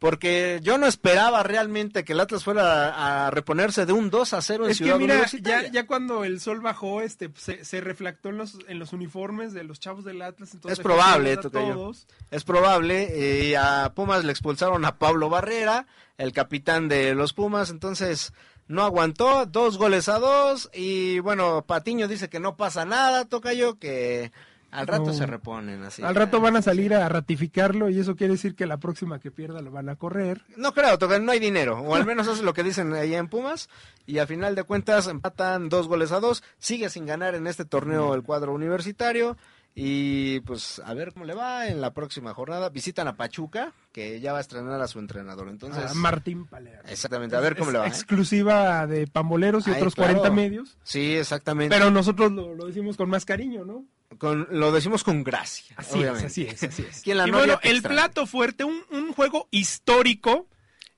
Porque 0.05 0.59
yo 0.61 0.77
no 0.77 0.85
esperaba 0.85 1.41
realmente 1.41 2.03
que 2.03 2.13
el 2.13 2.19
Atlas 2.19 2.43
fuera 2.43 2.89
a, 2.93 3.25
a 3.25 3.31
reponerse 3.31 3.87
de 3.87 3.93
un 3.93 4.11
2 4.11 4.33
a 4.33 4.41
0 4.41 4.65
en 4.65 4.71
Es 4.71 4.77
que 4.77 4.83
Ciudad 4.83 4.99
mira, 4.99 5.13
Universitaria. 5.15 5.67
ya, 5.67 5.71
ya 5.73 5.87
cuando 5.87 6.23
el 6.23 6.39
sol 6.39 6.59
bajó, 6.61 7.01
este, 7.01 7.31
se, 7.35 7.65
se 7.65 7.81
reflectó 7.81 8.29
en 8.29 8.37
los, 8.37 8.59
en 8.67 8.77
los 8.77 8.93
uniformes 8.93 9.51
de 9.53 9.63
los 9.63 9.79
chavos 9.79 10.05
del 10.05 10.21
Atlas. 10.21 10.53
Entonces 10.53 10.77
Es 10.77 10.83
probable, 10.83 11.37
todos. 11.37 12.05
Es 12.29 12.43
probable. 12.43 13.07
eh, 13.13 13.45
y 13.49 13.55
a 13.55 13.93
Pumas 13.95 14.23
le 14.23 14.31
expulsaron 14.31 14.85
a 14.85 14.99
Pablo 14.99 15.27
Barrera, 15.29 15.87
el 16.19 16.33
capitán 16.33 16.87
de 16.87 17.15
los 17.15 17.33
Pumas. 17.33 17.71
Entonces 17.71 18.31
no 18.67 18.83
aguantó. 18.83 19.47
Dos 19.47 19.79
goles 19.79 20.07
a 20.07 20.19
dos. 20.19 20.69
Y 20.71 21.17
bueno, 21.19 21.63
Patiño 21.65 22.07
dice 22.07 22.29
que 22.29 22.39
no 22.39 22.57
pasa 22.57 22.85
nada, 22.85 23.25
Tocayo, 23.25 23.79
que 23.79 24.31
Al 24.75 24.87
rato 24.87 25.05
No. 25.05 25.13
se 25.13 25.25
reponen 25.25 25.83
así. 25.83 26.03
Al 26.03 26.15
rato 26.15 26.39
van 26.41 26.55
a 26.55 26.61
salir 26.61 26.93
a 26.93 27.07
ratificarlo 27.09 27.89
y 27.89 27.99
eso 27.99 28.15
quiere 28.15 28.33
decir 28.33 28.55
que 28.55 28.65
la 28.65 28.77
próxima 28.77 29.19
que 29.19 29.31
pierda 29.31 29.61
lo 29.61 29.71
van 29.71 29.89
a 29.89 29.95
correr. 29.95 30.41
No 30.57 30.73
creo, 30.73 30.97
no 31.19 31.31
hay 31.31 31.39
dinero. 31.39 31.79
O 31.79 31.95
al 31.95 32.05
menos 32.05 32.27
eso 32.27 32.35
es 32.35 32.41
lo 32.43 32.53
que 32.53 32.63
dicen 32.63 32.93
ahí 32.93 33.15
en 33.15 33.27
Pumas. 33.27 33.69
Y 34.05 34.19
a 34.19 34.27
final 34.27 34.55
de 34.55 34.63
cuentas 34.63 35.07
empatan 35.07 35.69
dos 35.69 35.87
goles 35.87 36.11
a 36.11 36.19
dos. 36.19 36.43
Sigue 36.59 36.89
sin 36.89 37.05
ganar 37.05 37.35
en 37.35 37.47
este 37.47 37.65
torneo 37.65 38.13
el 38.13 38.23
cuadro 38.23 38.53
universitario. 38.53 39.37
Y 39.77 40.39
pues 40.41 40.81
a 40.85 40.93
ver 40.93 41.11
cómo 41.11 41.25
le 41.25 41.33
va 41.33 41.67
en 41.67 41.81
la 41.81 41.91
próxima 41.93 42.33
jornada. 42.33 42.69
Visitan 42.69 43.09
a 43.09 43.17
Pachuca, 43.17 43.73
que 43.91 44.21
ya 44.21 44.31
va 44.31 44.37
a 44.37 44.41
estrenar 44.41 44.79
a 44.81 44.87
su 44.87 44.99
entrenador. 44.99 45.49
Entonces, 45.49 45.91
a 45.91 45.93
Martín 45.95 46.45
Palermo. 46.45 46.83
exactamente, 46.87 47.35
a 47.35 47.41
ver 47.41 47.57
cómo 47.57 47.71
Es 47.71 47.73
le 47.73 47.79
va. 47.79 47.85
¿eh? 47.85 47.89
Exclusiva 47.89 48.87
de 48.87 49.05
Pamboleros 49.07 49.67
y 49.67 49.71
Ay, 49.71 49.75
otros 49.77 49.95
claro. 49.95 50.13
40 50.21 50.33
medios. 50.33 50.77
Sí, 50.83 51.15
exactamente. 51.17 51.75
Pero 51.75 51.91
nosotros 51.91 52.31
lo, 52.31 52.55
lo 52.55 52.67
decimos 52.67 52.95
con 52.95 53.09
más 53.09 53.25
cariño, 53.25 53.65
¿no? 53.65 53.83
Con, 54.17 54.47
lo 54.51 54.71
decimos 54.71 55.03
con 55.03 55.23
gracia. 55.23 55.75
Así 55.77 55.99
obviamente. 55.99 56.27
es, 56.27 56.31
así 56.31 56.41
es, 56.43 56.63
así 56.63 56.85
es. 56.89 56.99
Aquí 56.99 57.11
en 57.11 57.17
la 57.17 57.27
y 57.27 57.31
bueno, 57.31 57.59
el 57.63 57.81
plato 57.81 58.25
fuerte, 58.25 58.63
un, 58.63 58.81
un 58.91 59.13
juego 59.13 59.47
histórico. 59.51 60.47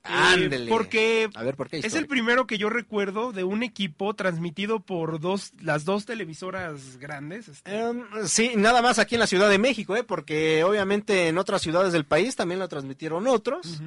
eh, 0.04 0.08
Ándele. 0.10 0.70
porque 0.70 1.28
A 1.34 1.42
ver, 1.42 1.56
¿por 1.56 1.68
qué 1.68 1.78
es 1.78 1.94
el 1.94 2.06
primero 2.06 2.46
que 2.46 2.56
yo 2.58 2.70
recuerdo 2.70 3.32
de 3.32 3.44
un 3.44 3.62
equipo 3.62 4.14
transmitido 4.14 4.80
por 4.80 5.18
dos, 5.20 5.52
las 5.60 5.84
dos 5.84 6.06
televisoras 6.06 6.98
grandes. 6.98 7.48
este, 7.48 7.76
Em, 7.78 8.04
sí, 8.26 8.52
nada 8.56 8.82
más 8.82 8.98
aquí 8.98 9.16
en 9.16 9.20
la 9.20 9.26
Ciudad 9.26 9.48
de 9.50 9.58
México, 9.58 9.96
¿eh? 9.96 10.04
porque 10.04 10.62
obviamente 10.64 11.28
en 11.28 11.38
otras 11.38 11.60
ciudades 11.62 11.92
del 11.92 12.04
país 12.04 12.36
también 12.36 12.60
lo 12.60 12.68
transmitieron 12.68 13.26
otros. 13.26 13.80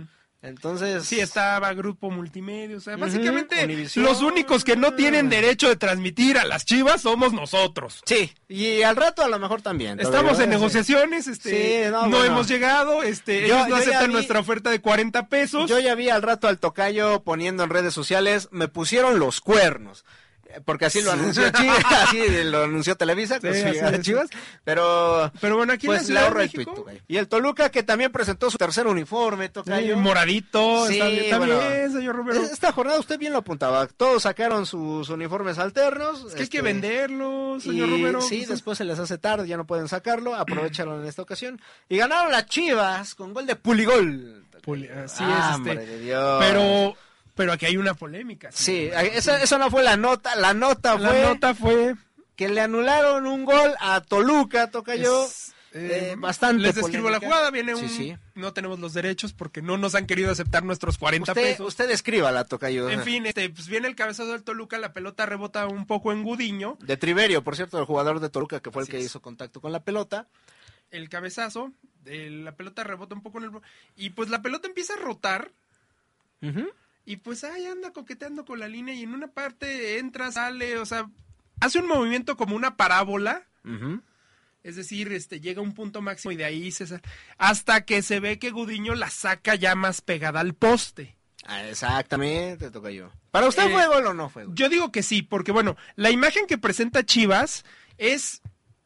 Entonces, 0.44 1.06
Sí, 1.06 1.20
estaba 1.20 1.72
Grupo 1.74 2.10
Multimedia, 2.10 2.76
o 2.78 2.80
sea, 2.80 2.98
básicamente 2.98 3.68
los 3.96 4.22
únicos 4.24 4.64
que 4.64 4.76
no 4.76 4.94
tienen 4.96 5.30
derecho 5.30 5.70
de 5.70 5.76
transmitir 5.76 6.40
a 6.40 6.46
las 6.46 6.66
chivas 6.66 7.02
somos 7.02 7.32
nosotros. 7.32 8.02
Sí, 8.08 8.34
y 8.50 8.82
al 8.82 8.96
rato 8.96 9.24
a 9.24 9.28
lo 9.28 9.38
mejor 9.38 9.62
también. 9.62 10.00
Estamos 10.00 10.40
en 10.40 10.50
negociaciones, 10.50 11.28
este, 11.28 11.84
Sí, 11.86 11.92
no, 11.92 12.04
no, 12.08 12.18
bueno. 12.18 12.26
hemos 12.26 12.48
llegado, 12.48 13.04
este, 13.04 13.48
Yo- 13.48 13.56
ellos 13.58 13.68
no 13.70 13.76
aceptan 13.76 14.08
vi- 14.08 14.14
nuestra 14.14 14.40
oferta 14.40 14.72
de 14.72 14.82
40 14.82 15.28
pesos. 15.28 15.70
Yo 15.70 15.80
ya 15.80 15.94
vi 15.94 16.10
al 16.10 16.24
rato 16.24 16.48
al 16.48 16.58
tocayo 16.60 17.22
poniendo 17.24 17.64
en 17.64 17.70
redes 17.70 17.94
sociales, 17.94 18.50
me 18.52 18.68
pusieron 18.68 19.20
los 19.20 19.42
cuernos. 19.42 20.06
Porque 20.66 20.86
así 20.86 21.02
lo 21.02 21.12
anunció 21.12 21.50
Chivas, 21.52 21.84
así 22.08 22.44
lo 22.46 22.64
anunció 22.64 22.96
Televisa 22.96 23.36
Sí, 23.36 23.42
su 23.42 23.48
así 23.48 23.64
llegada 23.64 23.92
de 23.92 23.98
es. 23.98 24.04
Chivas, 24.04 24.30
pero 24.64 25.32
Pero 25.42 25.58
bueno, 25.58 25.74
aquí 25.74 25.88
pues 25.88 26.10
la 26.10 26.22
le 26.22 26.28
ahorro 26.28 26.42
el 26.42 26.52
tuit. 26.52 26.70
Y 27.08 27.18
el 27.18 27.28
Toluca 27.28 27.70
que 27.70 27.84
también 27.84 28.12
presentó 28.12 28.50
su 28.52 28.58
tercer 28.58 28.88
uniforme, 28.88 29.46
sí, 29.48 29.52
tocayo. 29.54 29.98
moradito, 29.98 30.88
Sí, 30.88 30.94
está 30.94 31.08
bien, 31.08 31.24
está 31.24 31.38
bueno. 31.38 31.60
bien, 31.60 31.92
señor 31.92 32.16
Romero. 32.16 32.42
Esta 32.44 32.72
jornada 32.72 33.00
usted 33.00 33.18
bien 33.18 33.34
lo 33.34 33.40
apuntaba, 33.40 33.88
todos 33.88 34.24
sacaron 34.24 34.66
sus 34.66 35.10
uniformes 35.10 35.58
alternos. 35.58 36.26
Es 36.26 36.36
que 36.36 36.42
hay 36.44 36.48
que 36.50 36.58
este, 36.58 36.62
venderlos, 36.62 37.64
señor 37.64 37.90
y 37.90 37.92
Romero. 37.92 38.22
Sí, 38.22 38.38
pues, 38.38 38.50
después 38.50 38.78
se 38.78 38.86
les 38.86 39.00
hace 39.00 39.18
tarde, 39.18 39.48
ya 39.48 39.58
no 39.58 39.66
pueden 39.66 39.88
sacarlo, 39.88 40.36
aprovecharon 40.36 41.02
en 41.02 41.08
esta 41.08 41.22
ocasión. 41.22 41.62
Y 41.90 41.98
ganaron 41.98 42.32
las 42.32 42.46
Chivas 42.46 43.16
con 43.16 43.34
gol 43.34 43.46
de 43.46 43.56
Puligol. 43.56 44.46
Puli- 44.64 44.90
así 44.92 45.24
Ah, 45.26 45.58
es, 45.60 45.68
este, 45.68 45.86
de 45.88 46.00
Dios. 46.02 46.38
pero, 46.40 46.96
pero 47.36 47.52
aquí 47.54 47.66
hay 47.66 47.78
una 47.78 47.94
polémica. 47.94 48.50
Sí, 48.52 48.90
señor. 48.90 49.06
esa, 49.16 49.42
esa 49.44 49.58
no 49.58 49.70
fue 49.72 49.84
la 49.84 49.98
nota, 49.98 50.36
la 50.36 50.54
nota 50.54 50.98
La 50.98 51.10
fue 51.10 51.22
nota 51.24 51.56
fue 51.56 51.96
que 52.36 52.50
le 52.50 52.62
anularon 52.62 53.28
un 53.28 53.46
gol 53.46 53.74
a 53.80 54.02
Toluca, 54.02 54.72
toca 54.72 54.96
yo. 54.96 55.26
Es, 55.26 55.54
eh, 55.74 56.12
eh, 56.12 56.16
bastante 56.18 56.64
Les 56.64 56.76
describo 56.76 57.10
la 57.10 57.20
jugada, 57.20 57.50
viene 57.50 57.74
un... 57.76 57.88
Sí, 57.88 57.90
sí. 57.90 58.18
No 58.36 58.52
tenemos 58.52 58.80
los 58.80 58.94
derechos 58.94 59.32
porque 59.32 59.62
no 59.62 59.78
nos 59.78 59.96
han 59.96 60.06
querido 60.06 60.30
aceptar 60.32 60.64
nuestros 60.66 60.98
40 60.98 61.32
Usted, 61.32 61.42
pesos. 61.42 61.68
usted 61.68 61.90
escríbala, 61.92 62.44
toca 62.44 62.70
yo. 62.72 62.90
En 62.90 63.04
fin, 63.04 63.26
este, 63.26 63.50
pues 63.50 63.68
viene 63.70 63.88
el 63.88 63.96
cabezazo 63.96 64.32
del 64.34 64.44
Toluca, 64.44 64.78
la 64.80 64.92
pelota 64.92 65.26
rebota 65.26 65.68
un 65.68 65.86
poco 65.86 66.12
en 66.12 66.24
Gudiño, 66.24 66.78
De 66.82 66.98
Triverio, 66.98 67.42
por 67.44 67.56
cierto, 67.56 67.80
el 67.80 67.86
jugador 67.86 68.20
de 68.20 68.30
Toluca 68.30 68.60
que 68.60 68.70
fue 68.72 68.82
el 68.84 68.90
que 68.90 68.98
es. 68.98 69.06
hizo 69.06 69.22
contacto 69.22 69.62
con 69.62 69.72
la 69.72 69.82
pelota. 69.84 70.28
el 70.90 71.08
cabezazo, 71.08 71.72
eh, 72.06 72.30
la 72.30 72.52
pelota 72.56 72.84
rebota 72.84 73.16
un 73.16 73.22
poco 73.22 73.38
en 73.38 73.46
el... 73.46 73.52
Y 73.96 74.10
pues 74.10 74.30
la 74.30 74.42
pelota 74.42 74.68
empieza 74.68 74.96
a 74.96 74.98
rotar 74.98 75.52
Ujú. 76.42 76.68
Y 77.06 77.18
pues 77.18 77.44
ahí 77.44 77.66
anda 77.66 77.92
coqueteando 77.92 78.46
con 78.46 78.60
la 78.60 78.68
línea 78.68 78.94
y 78.96 79.04
en 79.04 79.14
una 79.14 79.28
parte 79.28 79.98
entra, 80.00 80.32
sale, 80.32 80.78
o 80.78 80.86
sea, 80.86 81.10
hace 81.60 81.80
un 81.80 81.88
movimiento 81.88 82.38
como 82.38 82.56
una 82.56 82.76
parábola. 82.78 83.44
Es 84.64 84.76
decir, 84.76 85.12
este 85.12 85.40
llega 85.42 85.60
a 85.60 85.64
un 85.64 85.74
punto 85.74 86.02
máximo 86.02 86.32
y 86.32 86.36
de 86.36 86.46
ahí 86.46 86.72
se 86.72 86.86
sa- 86.86 87.02
hasta 87.38 87.84
que 87.84 88.04
se 88.04 88.20
ve 88.20 88.38
que 88.38 88.52
Gudiño 88.52 88.94
la 88.94 89.10
saca 89.10 89.56
ya 89.56 89.74
más 89.76 90.02
pegada 90.02 90.40
al 90.40 90.54
poste. 90.54 91.16
Ah, 91.46 91.66
exactamente, 91.68 92.70
toca 92.70 92.92
yo. 92.92 93.10
¿Para 93.32 93.48
usted 93.48 93.64
Eh, 93.68 93.72
fue 93.72 93.88
gol 93.88 94.06
o 94.06 94.14
no 94.14 94.30
fue 94.30 94.46
gol? 94.46 94.54
Yo 94.56 94.70
digo 94.70 94.92
que 94.92 95.02
sí, 95.02 95.24
porque 95.24 95.52
bueno, 95.52 95.76
la 95.96 96.12
imagen 96.12 96.46
que 96.46 96.60
presenta 96.60 97.04
Chivas 97.04 97.66
es, 97.98 98.42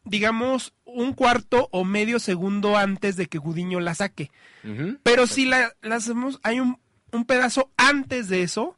digamos, 0.06 0.74
un 0.86 1.14
cuarto 1.14 1.68
o 1.74 1.84
medio 1.84 2.20
segundo 2.20 2.78
antes 2.78 3.18
de 3.18 3.26
que 3.28 3.38
Gudiño 3.38 3.82
la 3.82 3.96
saque. 3.96 4.32
Pero 5.04 5.28
si 5.28 5.46
la, 5.46 5.76
la 5.82 5.98
hacemos, 5.98 6.40
hay 6.42 6.60
un, 6.62 6.80
un 7.16 7.26
pedazo 7.26 7.72
antes 7.78 8.28
de 8.30 8.44
eso, 8.44 8.78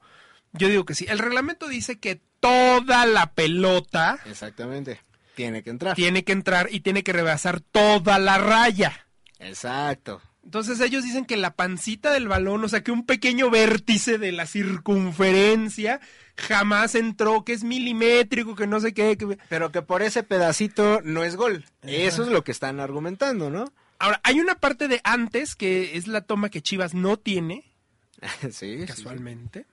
yo 0.53 0.67
digo 0.69 0.85
que 0.85 0.95
sí. 0.95 1.05
El 1.09 1.19
reglamento 1.19 1.67
dice 1.67 1.99
que 1.99 2.21
toda 2.39 3.05
la 3.05 3.31
pelota 3.33 4.19
Exactamente. 4.25 5.01
Tiene 5.35 5.61
que 5.63 5.69
entrar. 5.69 5.95
tiene 5.95 6.23
que 6.23 6.31
entrar 6.31 6.67
y 6.71 6.79
tiene 6.79 7.03
que 7.03 7.13
rebasar 7.13 7.59
toda 7.59 8.17
la 8.19 8.37
raya. 8.37 9.07
Exacto. 9.39 10.21
Entonces 10.43 10.79
ellos 10.79 11.03
dicen 11.03 11.25
que 11.25 11.35
la 11.37 11.55
pancita 11.55 12.11
del 12.11 12.27
balón, 12.29 12.63
o 12.63 12.69
sea 12.69 12.81
que 12.81 12.91
un 12.91 13.05
pequeño 13.05 13.49
vértice 13.49 14.17
de 14.17 14.31
la 14.31 14.45
circunferencia 14.45 15.99
jamás 16.37 16.95
entró, 16.95 17.43
que 17.43 17.53
es 17.53 17.63
milimétrico, 17.63 18.55
que 18.55 18.67
no 18.67 18.79
sé 18.79 18.93
qué. 18.93 19.17
que- 19.17 19.37
Pero 19.49 19.71
que 19.71 19.81
por 19.81 20.01
ese 20.01 20.23
pedacito 20.23 21.01
no 21.03 21.23
es 21.23 21.35
gol. 21.35 21.65
Eso 21.83 22.23
es 22.23 22.29
lo 22.29 22.43
que 22.43 22.51
están 22.51 22.79
argumentando, 22.79 23.49
¿no? 23.49 23.65
Ahora, 23.99 24.21
hay 24.23 24.39
una 24.39 24.55
parte 24.55 24.87
de 24.87 25.01
antes 25.03 25.55
que 25.55 25.97
es 25.97 26.07
la 26.07 26.21
toma 26.21 26.49
que 26.49 26.61
Chivas 26.61 26.93
no 26.93 27.17
tiene, 27.17 27.73
sí, 28.41 28.51
sí, 28.51 28.79
sí. 28.81 28.85
casualmente. 28.85 29.65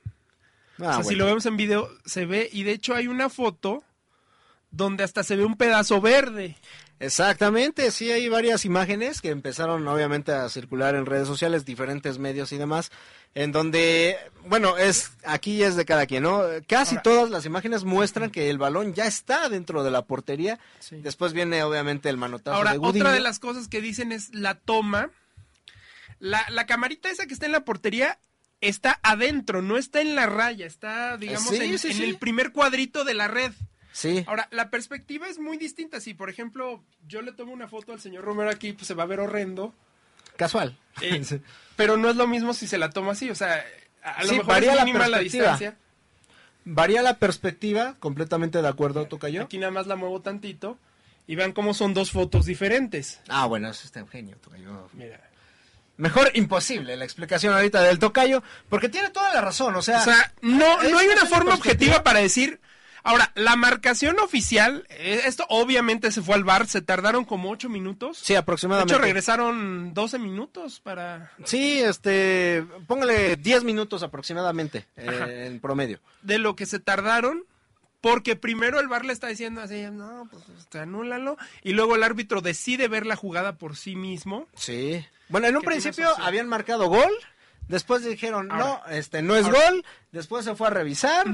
Ah, 0.78 0.98
o 0.98 1.02
sea, 1.02 1.04
si 1.04 1.14
lo 1.14 1.26
vemos 1.26 1.46
en 1.46 1.56
video, 1.56 1.88
se 2.04 2.26
ve, 2.26 2.48
y 2.52 2.64
de 2.64 2.72
hecho 2.72 2.94
hay 2.94 3.06
una 3.06 3.28
foto 3.28 3.84
donde 4.70 5.04
hasta 5.04 5.22
se 5.22 5.36
ve 5.36 5.44
un 5.44 5.56
pedazo 5.56 6.00
verde. 6.00 6.56
Exactamente, 7.00 7.90
sí 7.90 8.10
hay 8.10 8.28
varias 8.28 8.64
imágenes 8.64 9.20
que 9.20 9.28
empezaron 9.30 9.86
obviamente 9.86 10.32
a 10.32 10.48
circular 10.48 10.94
en 10.94 11.06
redes 11.06 11.28
sociales, 11.28 11.64
diferentes 11.64 12.18
medios 12.18 12.50
y 12.52 12.56
demás, 12.56 12.90
en 13.34 13.52
donde, 13.52 14.16
bueno, 14.46 14.78
es 14.78 15.12
aquí 15.24 15.62
es 15.62 15.76
de 15.76 15.84
cada 15.84 16.06
quien, 16.06 16.22
¿no? 16.22 16.42
Casi 16.68 16.94
Ahora- 16.96 17.02
todas 17.02 17.30
las 17.30 17.46
imágenes 17.46 17.84
muestran 17.84 18.30
que 18.30 18.48
el 18.48 18.58
balón 18.58 18.94
ya 18.94 19.06
está 19.06 19.48
dentro 19.48 19.82
de 19.84 19.90
la 19.90 20.02
portería. 20.06 20.58
Sí. 20.80 20.96
Después 21.02 21.32
viene 21.34 21.62
obviamente 21.62 22.08
el 22.08 22.16
manotazo 22.16 22.56
Ahora, 22.56 22.72
de 22.72 22.78
otra 22.80 23.12
de 23.12 23.20
las 23.20 23.38
cosas 23.38 23.68
que 23.68 23.80
dicen 23.80 24.10
es 24.12 24.32
la 24.34 24.54
toma. 24.54 25.10
La, 26.20 26.44
la 26.48 26.64
camarita 26.66 27.10
esa 27.10 27.26
que 27.26 27.34
está 27.34 27.46
en 27.46 27.52
la 27.52 27.64
portería 27.64 28.18
está 28.68 28.99
adentro, 29.02 29.62
no 29.62 29.76
está 29.76 30.00
en 30.00 30.14
la 30.14 30.26
raya, 30.26 30.66
está, 30.66 31.16
digamos, 31.16 31.49
Sí, 31.49 31.56
en, 31.56 31.78
sí, 31.78 31.88
en 31.88 31.94
sí. 31.94 32.04
el 32.04 32.16
primer 32.16 32.52
cuadrito 32.52 33.04
de 33.04 33.14
la 33.14 33.28
red. 33.28 33.52
Sí. 33.92 34.25
Ahora, 34.26 34.49
la 34.50 34.71
perspectiva 34.71 35.28
es 35.28 35.38
muy 35.38 35.56
distinta. 35.56 36.00
Si, 36.00 36.14
por 36.14 36.28
ejemplo, 36.28 36.83
yo 37.06 37.23
le 37.23 37.33
tomo 37.33 37.52
una 37.52 37.68
foto 37.68 37.92
al 37.92 38.00
señor 38.00 38.25
Romero 38.25 38.50
aquí, 38.50 38.73
pues 38.73 38.88
se 38.88 38.94
va 38.94 39.04
a 39.04 39.06
ver 39.06 39.21
horrendo. 39.21 39.73
Casual. 40.37 40.76
Eh, 41.00 41.23
pero 41.76 41.97
no 41.97 42.11
es 42.11 42.16
lo 42.16 42.26
mismo 42.26 42.54
si 42.54 42.66
se 42.66 42.78
la 42.78 42.90
toma 42.90 43.12
así. 43.12 43.30
O 43.30 43.35
sea, 43.37 43.64
a, 44.02 44.25
lo 44.25 44.33
mejor 44.33 44.47
varía 44.47 44.71
es 44.73 44.76
la 44.76 44.85
mínima 44.85 45.06
la 45.06 45.18
perspectiva. 45.18 45.50
distancia. 45.52 45.78
Varía 46.64 47.02
la 47.02 47.18
perspectiva, 47.18 47.94
completamente 48.00 48.61
de 48.61 48.68
acuerdo, 48.68 49.06
Tocayo. 49.06 49.42
Aquí 49.44 49.59
nada 49.59 49.71
más 49.71 49.87
la 49.87 49.97
muevo 49.97 50.21
tantito. 50.23 50.78
Y 51.26 51.37
vean 51.37 51.52
cómo 51.52 51.73
son 51.73 51.94
dos 51.94 52.11
fotos 52.11 52.47
diferentes. 52.47 53.21
Ah, 53.28 53.47
bueno, 53.47 53.71
eso 53.71 53.87
está 53.87 54.04
genio, 54.06 54.37
Tocayo. 54.38 54.88
Mira. 54.92 55.21
Mejor 55.96 56.30
imposible 56.34 56.96
la 56.96 57.04
explicación 57.04 57.54
ahorita 57.54 57.80
del 57.82 57.98
Tocayo, 57.98 58.42
porque 58.68 58.88
tiene 58.88 59.10
toda 59.10 59.32
la 59.32 59.40
razón, 59.40 59.76
o 59.76 59.82
sea... 59.82 60.00
O 60.00 60.04
sea, 60.04 60.32
no, 60.42 60.82
no 60.82 60.98
hay 60.98 61.06
una 61.06 61.26
forma 61.26 61.54
objetiva 61.54 62.02
para 62.02 62.20
decir. 62.20 62.60
Ahora, 63.06 63.32
la 63.34 63.54
marcación 63.54 64.18
oficial, 64.18 64.86
eh, 64.88 65.20
esto 65.26 65.44
obviamente 65.50 66.10
se 66.10 66.22
fue 66.22 66.36
al 66.36 66.42
bar, 66.42 66.66
se 66.66 66.80
tardaron 66.80 67.26
como 67.26 67.50
ocho 67.50 67.68
minutos. 67.68 68.16
sí, 68.16 68.32
de 68.32 68.38
aproximadamente. 68.38 68.94
hecho, 68.94 69.02
regresaron 69.02 69.92
12 69.92 70.18
minutos 70.18 70.80
para. 70.80 71.30
Sí, 71.44 71.80
este, 71.82 72.64
póngale 72.86 73.36
10 73.36 73.62
minutos 73.62 74.02
aproximadamente 74.02 74.86
eh, 74.96 75.48
en 75.48 75.60
promedio. 75.60 76.00
de 76.22 76.38
lo 76.38 76.56
que 76.56 76.64
se 76.64 76.80
tardaron, 76.80 77.44
porque 78.04 78.37
primero 78.37 78.80
el 78.80 78.87
bar 78.88 79.02
le 79.06 79.14
está 79.14 79.28
diciendo 79.28 79.62
así, 79.62 79.80
no, 79.90 80.28
pues 80.30 80.44
este, 80.58 80.78
anúlalo, 80.78 81.38
y 81.62 81.73
luego 81.73 81.96
el 81.96 82.02
árbitro 82.02 82.42
decide 82.42 82.87
ver 82.87 83.06
la 83.06 83.16
jugada 83.16 83.56
por 83.56 83.76
sí 83.76 83.96
mismo. 83.96 84.46
Sí. 84.56 85.02
Bueno, 85.30 85.46
en 85.46 85.56
un 85.56 85.62
principio 85.62 86.11
habían 86.18 86.46
marcado 86.46 86.88
gol, 86.88 87.11
después 87.66 88.04
dijeron, 88.04 88.52
Ahora. 88.52 88.82
no, 88.87 88.92
este 88.94 89.23
no 89.23 89.34
es 89.37 89.46
Ahora. 89.46 89.70
gol, 89.70 89.84
después 90.12 90.44
se 90.44 90.54
fue 90.54 90.66
a 90.66 90.70
revisar 90.70 91.26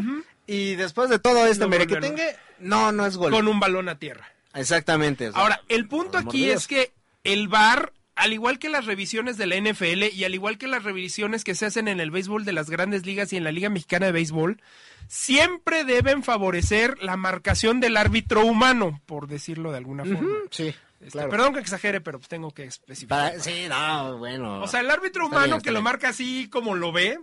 y 0.46 0.76
después 0.76 1.10
de 1.10 1.18
todo 1.18 1.44
este 1.48 1.64
volvieron. 1.64 1.88
merequetengue, 1.88 2.36
no, 2.60 2.92
no 2.92 3.04
es 3.04 3.16
gol. 3.16 3.32
con 3.32 3.48
un 3.48 3.58
balón 3.58 3.88
a 3.88 3.98
tierra. 3.98 4.28
Exactamente. 4.54 5.28
Ahora, 5.34 5.62
el 5.68 5.88
punto 5.88 6.18
aquí 6.18 6.50
es 6.50 6.68
que 6.68 6.92
el 7.24 7.48
VAR, 7.48 7.92
al 8.20 8.32
igual 8.32 8.58
que 8.58 8.68
las 8.68 8.86
revisiones 8.86 9.36
de 9.36 9.46
la 9.46 9.56
NFL 9.56 10.04
y 10.12 10.24
al 10.24 10.34
igual 10.34 10.58
que 10.58 10.66
las 10.68 10.82
revisiones 10.84 11.42
que 11.44 11.54
se 11.54 11.66
hacen 11.66 11.88
en 11.88 12.00
el 12.00 12.10
béisbol 12.10 12.44
de 12.44 12.52
las 12.52 12.70
grandes 12.70 13.04
ligas 13.06 13.32
y 13.32 13.36
en 13.36 13.44
la 13.44 13.52
Liga 13.52 13.68
Mexicana 13.70 14.06
de 14.06 14.12
Béisbol, 14.12 14.60
siempre 15.08 15.84
deben 15.84 16.22
favorecer 16.22 17.02
la 17.02 17.16
marcación 17.16 17.80
del 17.80 17.96
árbitro 17.96 18.44
humano, 18.44 19.00
por 19.06 19.26
decirlo 19.26 19.70
de 19.72 19.78
alguna 19.78 20.04
forma. 20.04 20.36
Sí. 20.50 20.68
Este, 21.00 21.10
Claro. 21.12 21.30
Perdón 21.30 21.54
que 21.54 21.60
exagere, 21.60 22.00
pero 22.02 22.18
pues 22.18 22.28
tengo 22.28 22.50
que 22.52 22.64
especificar. 22.64 23.30
Para- 23.32 23.42
sí, 23.42 23.64
no, 23.68 24.18
bueno. 24.18 24.60
O 24.60 24.68
sea, 24.68 24.80
el 24.80 24.90
árbitro 24.90 25.26
humano 25.26 25.46
bien, 25.56 25.60
que 25.62 25.70
lo 25.70 25.80
marca 25.80 26.10
así 26.10 26.48
como 26.50 26.74
lo 26.74 26.92
ve 26.92 27.18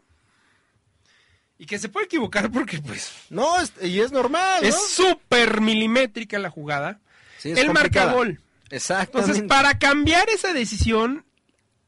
y 1.59 1.65
que 1.65 1.79
se 1.79 1.89
puede 1.89 2.05
equivocar 2.07 2.51
porque 2.51 2.79
pues 2.79 3.13
No, 3.29 3.59
es- 3.61 3.73
y 3.81 3.99
es 3.99 4.11
normal, 4.11 4.61
¿no? 4.63 4.67
es 4.67 4.89
súper 4.89 5.61
milimétrica 5.61 6.39
la 6.39 6.49
jugada. 6.49 6.99
Sí, 7.37 7.51
es 7.51 7.57
Él 7.59 7.67
marca 7.67 7.81
complicada. 7.81 8.13
gol. 8.13 8.41
Exactamente. 8.69 9.31
Entonces, 9.31 9.43
para 9.47 9.79
cambiar 9.79 10.29
esa 10.29 10.53
decisión, 10.53 11.25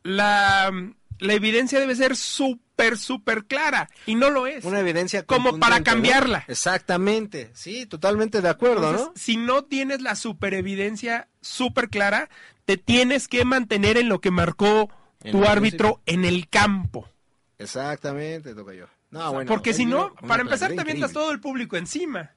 la, 0.03 0.71
la 1.19 1.33
evidencia 1.33 1.79
debe 1.79 1.95
ser 1.95 2.15
súper, 2.15 2.98
súper 2.98 3.45
clara. 3.45 3.89
Y 4.05 4.15
no 4.15 4.29
lo 4.29 4.48
es. 4.48 4.63
Una 4.63 4.79
evidencia 4.79 5.24
Como 5.24 5.59
para 5.59 5.83
cambiarla. 5.83 6.45
Exactamente. 6.48 7.51
Sí, 7.53 7.86
totalmente 7.86 8.41
de 8.41 8.50
acuerdo, 8.50 8.89
Entonces, 8.89 9.07
¿no? 9.07 9.13
si 9.15 9.38
no 9.38 9.63
tienes 9.63 10.01
la 10.01 10.15
super 10.15 10.53
evidencia 10.53 11.27
súper 11.41 11.89
clara, 11.89 12.29
te 12.65 12.77
tienes 12.77 13.27
que 13.27 13.45
mantener 13.45 13.98
en 13.98 14.09
lo 14.09 14.21
que 14.21 14.31
marcó 14.31 14.89
En 15.24 15.31
tu 15.31 15.45
árbitro 15.45 16.01
en 16.05 16.25
el 16.25 16.48
campo. 16.50 17.09
Exactamente, 17.57 18.55
toca 18.55 18.74
yo. 18.74 18.86
No, 19.12 19.33
bueno, 19.33 19.50
Porque 19.50 19.74
si 19.74 19.86
no, 19.86 20.13
para 20.27 20.43
empezar, 20.43 20.71
te 20.71 20.79
avientas 20.79 21.12
todo 21.12 21.31
el 21.31 21.39
público 21.39 21.77
encima. 21.77 22.31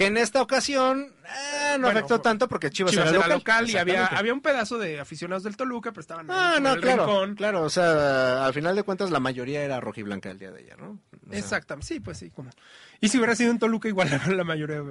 Que 0.00 0.06
en 0.06 0.16
esta 0.16 0.40
ocasión 0.40 1.12
eh, 1.26 1.72
no 1.76 1.82
Bueno, 1.82 1.98
afectó 1.98 2.22
tanto 2.22 2.48
porque 2.48 2.70
Chivas, 2.70 2.92
Chivas 2.92 3.08
era 3.10 3.16
local, 3.18 3.32
local 3.32 3.68
y 3.68 3.76
había, 3.76 4.06
había 4.06 4.32
un 4.32 4.40
pedazo 4.40 4.78
de 4.78 4.98
aficionados 4.98 5.42
del 5.42 5.58
Toluca, 5.58 5.90
pero 5.92 6.00
estaban 6.00 6.26
Ah, 6.30 6.52
por 6.54 6.62
no, 6.62 6.72
el 6.72 6.80
claro, 6.80 7.04
rincón. 7.04 7.34
claro, 7.34 7.62
o 7.64 7.68
sea, 7.68 8.46
al 8.46 8.54
final 8.54 8.74
de 8.74 8.82
cuentas 8.82 9.10
la 9.10 9.20
mayoría 9.20 9.62
era 9.62 9.78
rojiblanca 9.78 10.30
el 10.30 10.38
día 10.38 10.52
de 10.52 10.60
ayer, 10.60 10.78
¿no? 10.78 10.92
O 10.92 11.30
sea, 11.30 11.38
Exactamente, 11.38 11.86
sí, 11.86 12.00
pues 12.00 12.16
sí, 12.16 12.30
como. 12.30 12.48
Y 12.98 13.10
si 13.10 13.18
hubiera 13.18 13.36
sido 13.36 13.50
en 13.50 13.58
Toluca, 13.58 13.88
igual 13.88 14.08
la, 14.34 14.42
mayoría. 14.42 14.82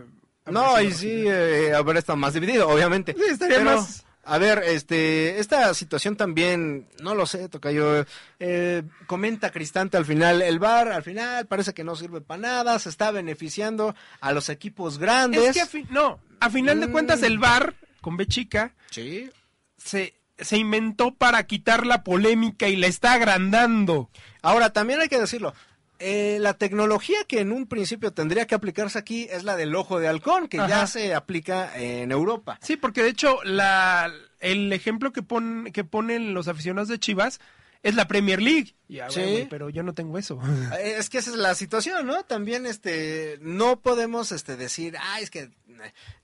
No, 0.46 0.80
y 0.80 0.92
sí, 0.92 1.24
eh, 1.26 1.74
habría 1.74 1.98
estado 1.98 2.18
más 2.18 2.36
dividido, 2.36 2.70
obviamente. 2.70 3.16
Sí, 3.18 3.24
estaría 3.32 3.58
Pero, 3.58 3.72
más- 3.78 4.06
A 4.32 4.38
ver, 4.38 4.62
este, 4.66 5.40
esta 5.40 5.74
situación 5.74 6.16
también, 6.16 6.88
no 7.02 7.16
lo 7.16 7.26
sé, 7.26 7.50
Tocayo, 7.50 8.06
eh, 8.40 8.84
comenta 9.08 9.50
Cristante 9.52 9.98
al 9.98 10.06
final, 10.06 10.42
el 10.44 10.60
VAR 10.60 10.90
al 10.92 11.02
final 11.04 11.48
parece 11.48 11.74
que 11.74 11.84
no 11.84 11.96
sirve 11.96 12.22
para 12.22 12.42
nada, 12.42 12.78
se 12.80 12.90
está 12.90 13.10
beneficiando 13.12 13.96
a 14.22 14.32
los 14.32 14.50
equipos 14.50 15.00
grandes. 15.00 15.44
Es 15.44 15.54
que, 15.56 15.62
a 15.62 15.66
fin- 15.66 15.88
no, 15.90 16.20
a 16.40 16.50
final 16.52 16.80
de 16.80 16.88
Mm. 16.88 16.92
cuentas, 16.92 17.24
el 17.24 17.40
VAR, 17.40 17.74
con 18.02 18.18
B 18.18 18.28
chica, 18.28 18.74
Sí, 18.92 19.30
se, 19.78 20.14
se 20.38 20.58
inventó 20.58 21.14
para 21.16 21.46
quitar 21.48 21.86
la 21.88 22.04
polémica 22.04 22.68
y 22.68 22.76
la 22.76 22.86
está 22.88 23.14
agrandando. 23.14 24.10
Ahora, 24.42 24.72
también 24.72 25.02
hay 25.02 25.10
que 25.10 25.20
decirlo. 25.20 25.54
Eh, 26.00 26.38
la 26.40 26.54
tecnología 26.54 27.18
que 27.28 27.42
en 27.42 27.52
un 27.52 27.68
principio 27.68 28.12
tendría 28.14 28.48
que 28.48 28.56
aplicarse 28.56 28.98
aquí 28.98 29.28
es 29.30 29.44
la 29.44 29.56
del 29.56 29.76
ojo 29.76 30.00
de 30.00 30.08
halcón, 30.08 30.48
que 30.48 30.58
ya 30.58 30.88
se 30.88 31.14
aplica 31.14 31.78
en 31.78 32.12
Europa. 32.12 32.58
Sí, 32.62 32.78
porque 32.78 33.04
de 33.04 33.10
hecho, 33.10 33.38
la, 33.44 34.12
el 34.40 34.72
ejemplo 34.74 35.12
que, 35.12 35.22
pon, 35.24 35.70
que 35.74 35.84
ponen 35.84 36.34
los 36.34 36.48
aficionados 36.48 36.88
de 36.88 37.00
Chivas 37.00 37.40
es 37.84 37.96
la 37.96 38.08
Premier 38.08 38.42
League. 38.42 38.76
Ya, 38.90 39.10
Sí. 39.10 39.22
güey, 39.22 39.48
pero 39.50 39.70
yo 39.70 39.84
no 39.84 39.94
tengo 39.94 40.18
eso. 40.18 40.40
Eh, 40.80 40.96
Es 40.98 41.10
que 41.10 41.20
esa 41.20 41.32
es 41.32 41.38
la 41.38 41.56
situación, 41.56 42.06
¿no? 42.08 42.24
También 42.24 42.66
este 42.66 43.38
no 43.42 43.80
podemos 43.82 44.32
este 44.32 44.58
decir, 44.58 44.96
ah, 45.00 45.20
es 45.22 45.30
que 45.30 45.40
eh, 45.42 45.52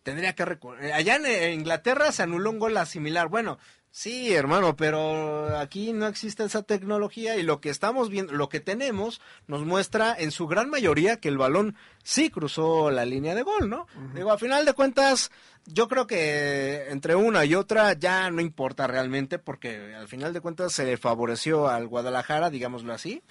tendría 0.04 0.34
que 0.36 0.44
recurrir. 0.46 0.92
Allá 0.94 1.16
en 1.16 1.26
eh, 1.26 1.54
Inglaterra 1.54 2.12
se 2.12 2.24
anuló 2.24 2.50
un 2.52 2.60
gol 2.60 2.78
similar. 2.88 3.28
Bueno, 3.30 3.58
sí, 3.96 4.34
hermano, 4.34 4.76
pero 4.76 5.58
aquí 5.58 5.94
no 5.94 6.08
existe 6.08 6.44
esa 6.44 6.64
tecnología 6.64 7.38
y 7.38 7.44
lo 7.44 7.62
que 7.62 7.70
estamos 7.70 8.10
viendo, 8.10 8.34
lo 8.34 8.50
que 8.50 8.60
tenemos 8.60 9.22
nos 9.48 9.64
muestra 9.64 10.14
en 10.20 10.32
su 10.32 10.48
gran 10.48 10.70
mayoría 10.70 11.22
que 11.22 11.30
el 11.30 11.38
balón 11.38 11.78
sí 12.04 12.30
cruzó 12.30 12.92
la 12.92 13.06
línea 13.06 13.36
de 13.36 13.44
gol, 13.44 13.70
¿no? 13.70 13.88
Digo, 14.14 14.34
a 14.34 14.38
final 14.38 14.66
de 14.66 14.74
cuentas, 14.74 15.32
yo 15.66 15.88
creo 15.88 16.08
que 16.08 16.90
entre 16.90 17.16
una 17.16 17.46
y 17.46 17.56
otra 17.56 17.94
ya 17.94 18.30
no 18.32 18.42
importa 18.42 18.86
realmente 18.86 19.40
porque 19.40 19.96
al 19.96 20.10
final 20.10 20.34
de 20.34 20.42
cuentas 20.42 20.74
se 20.74 20.84
le 20.84 20.98
favoreció 20.98 21.70
al 21.70 21.88
Guadalajara, 21.88 22.50
digámoslo 22.50 22.92
así. 22.92 23.24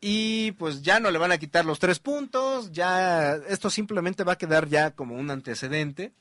Y 0.00 0.52
pues 0.52 0.82
ya 0.82 1.00
no 1.00 1.10
le 1.10 1.18
van 1.18 1.32
a 1.32 1.38
quitar 1.38 1.64
los 1.64 1.80
tres 1.80 1.98
puntos, 1.98 2.70
ya 2.70 3.34
esto 3.48 3.68
simplemente 3.68 4.22
va 4.22 4.34
a 4.34 4.38
quedar 4.38 4.68
ya 4.68 4.92
como 4.92 5.16
un 5.16 5.28
antecedente. 5.32 6.12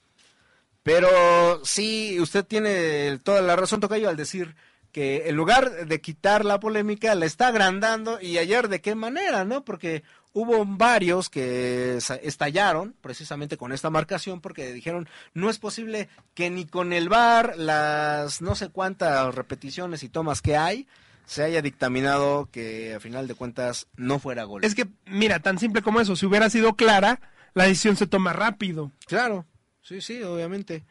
Pero 0.88 1.65
sí, 1.65 2.17
usted 2.21 2.45
tiene 2.45 3.17
toda 3.17 3.41
la 3.41 3.58
razón, 3.58 3.82
Tocayo, 3.82 4.08
al 4.08 4.15
decir 4.15 4.56
que 4.93 5.28
en 5.28 5.36
lugar 5.36 5.86
de 5.86 6.00
quitar 6.00 6.45
la 6.45 6.62
polémica, 6.62 7.13
la 7.13 7.26
está 7.26 7.47
agrandando. 7.47 8.21
Y 8.21 8.38
ayer, 8.38 8.69
¿de 8.69 8.80
qué 8.80 8.95
manera, 8.95 9.43
no? 9.43 9.65
Porque 9.65 10.04
hubo 10.32 10.63
varios 10.65 11.30
que 11.30 11.97
estallaron 11.97 12.95
precisamente 13.02 13.58
con 13.58 13.73
esta 13.73 13.89
marcación 13.89 14.39
porque 14.39 14.71
dijeron, 14.71 15.10
no 15.34 15.50
es 15.50 15.60
posible 15.60 16.08
que 16.34 16.50
ni 16.50 16.65
con 16.65 16.93
el 16.93 17.10
VAR, 17.10 17.58
las 17.58 18.41
no 18.41 18.56
sé 18.56 18.69
cuántas 18.69 19.36
repeticiones 19.36 20.04
y 20.04 20.10
tomas 20.10 20.41
que 20.41 20.56
hay, 20.56 20.88
se 21.26 21.43
haya 21.43 21.62
dictaminado 21.62 22.47
que 22.50 22.95
a 22.95 23.02
final 23.02 23.28
de 23.28 23.36
cuentas 23.36 23.88
no 23.97 24.19
fuera 24.19 24.45
gol. 24.45 24.63
es 24.63 24.73
que, 24.73 24.88
mira, 25.06 25.41
tan 25.41 25.60
simple 25.60 25.82
como 25.82 26.00
eso, 26.00 26.15
si 26.15 26.26
hubiera 26.26 26.50
sido 26.50 26.78
clara, 26.78 27.19
la 27.56 27.65
decisión 27.65 27.97
se 27.97 28.08
toma 28.08 28.32
rápido. 28.32 28.93
Claro, 29.06 29.45
sí, 29.88 30.02
sí, 30.02 30.21
obviamente. 30.23 30.84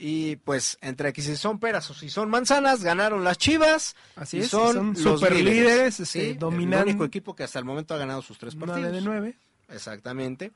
Y 0.00 0.36
pues 0.36 0.78
entre 0.80 1.12
que 1.12 1.22
si 1.22 1.34
son 1.36 1.58
peras 1.58 1.90
o 1.90 1.94
si 1.94 2.08
son 2.08 2.30
manzanas, 2.30 2.84
ganaron 2.84 3.24
las 3.24 3.36
Chivas. 3.36 3.96
Así 4.14 4.36
y 4.36 4.40
es, 4.40 4.48
son, 4.48 4.94
son 4.96 5.04
los 5.12 5.20
superlíderes, 5.20 5.54
líderes, 5.70 6.00
este, 6.00 6.20
sí, 6.32 6.34
dominan- 6.38 6.82
El 6.82 6.88
único 6.90 7.04
equipo 7.04 7.34
que 7.34 7.42
hasta 7.42 7.58
el 7.58 7.64
momento 7.64 7.94
ha 7.94 7.98
ganado 7.98 8.22
sus 8.22 8.38
tres 8.38 8.54
partidos. 8.54 8.80
9 8.80 8.96
de 8.96 9.02
9. 9.02 9.34
Exactamente. 9.70 10.52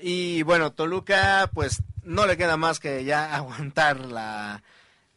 Y 0.00 0.42
bueno, 0.44 0.72
Toluca, 0.72 1.50
pues 1.52 1.82
no 2.04 2.26
le 2.26 2.36
queda 2.36 2.56
más 2.56 2.80
que 2.80 3.04
ya 3.04 3.34
aguantar 3.36 4.00
la, 4.06 4.62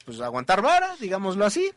pues 0.06 0.19
aguantar 0.19 0.62
vara, 0.62 0.95
digámoslo 1.00 1.45
así. 1.45 1.71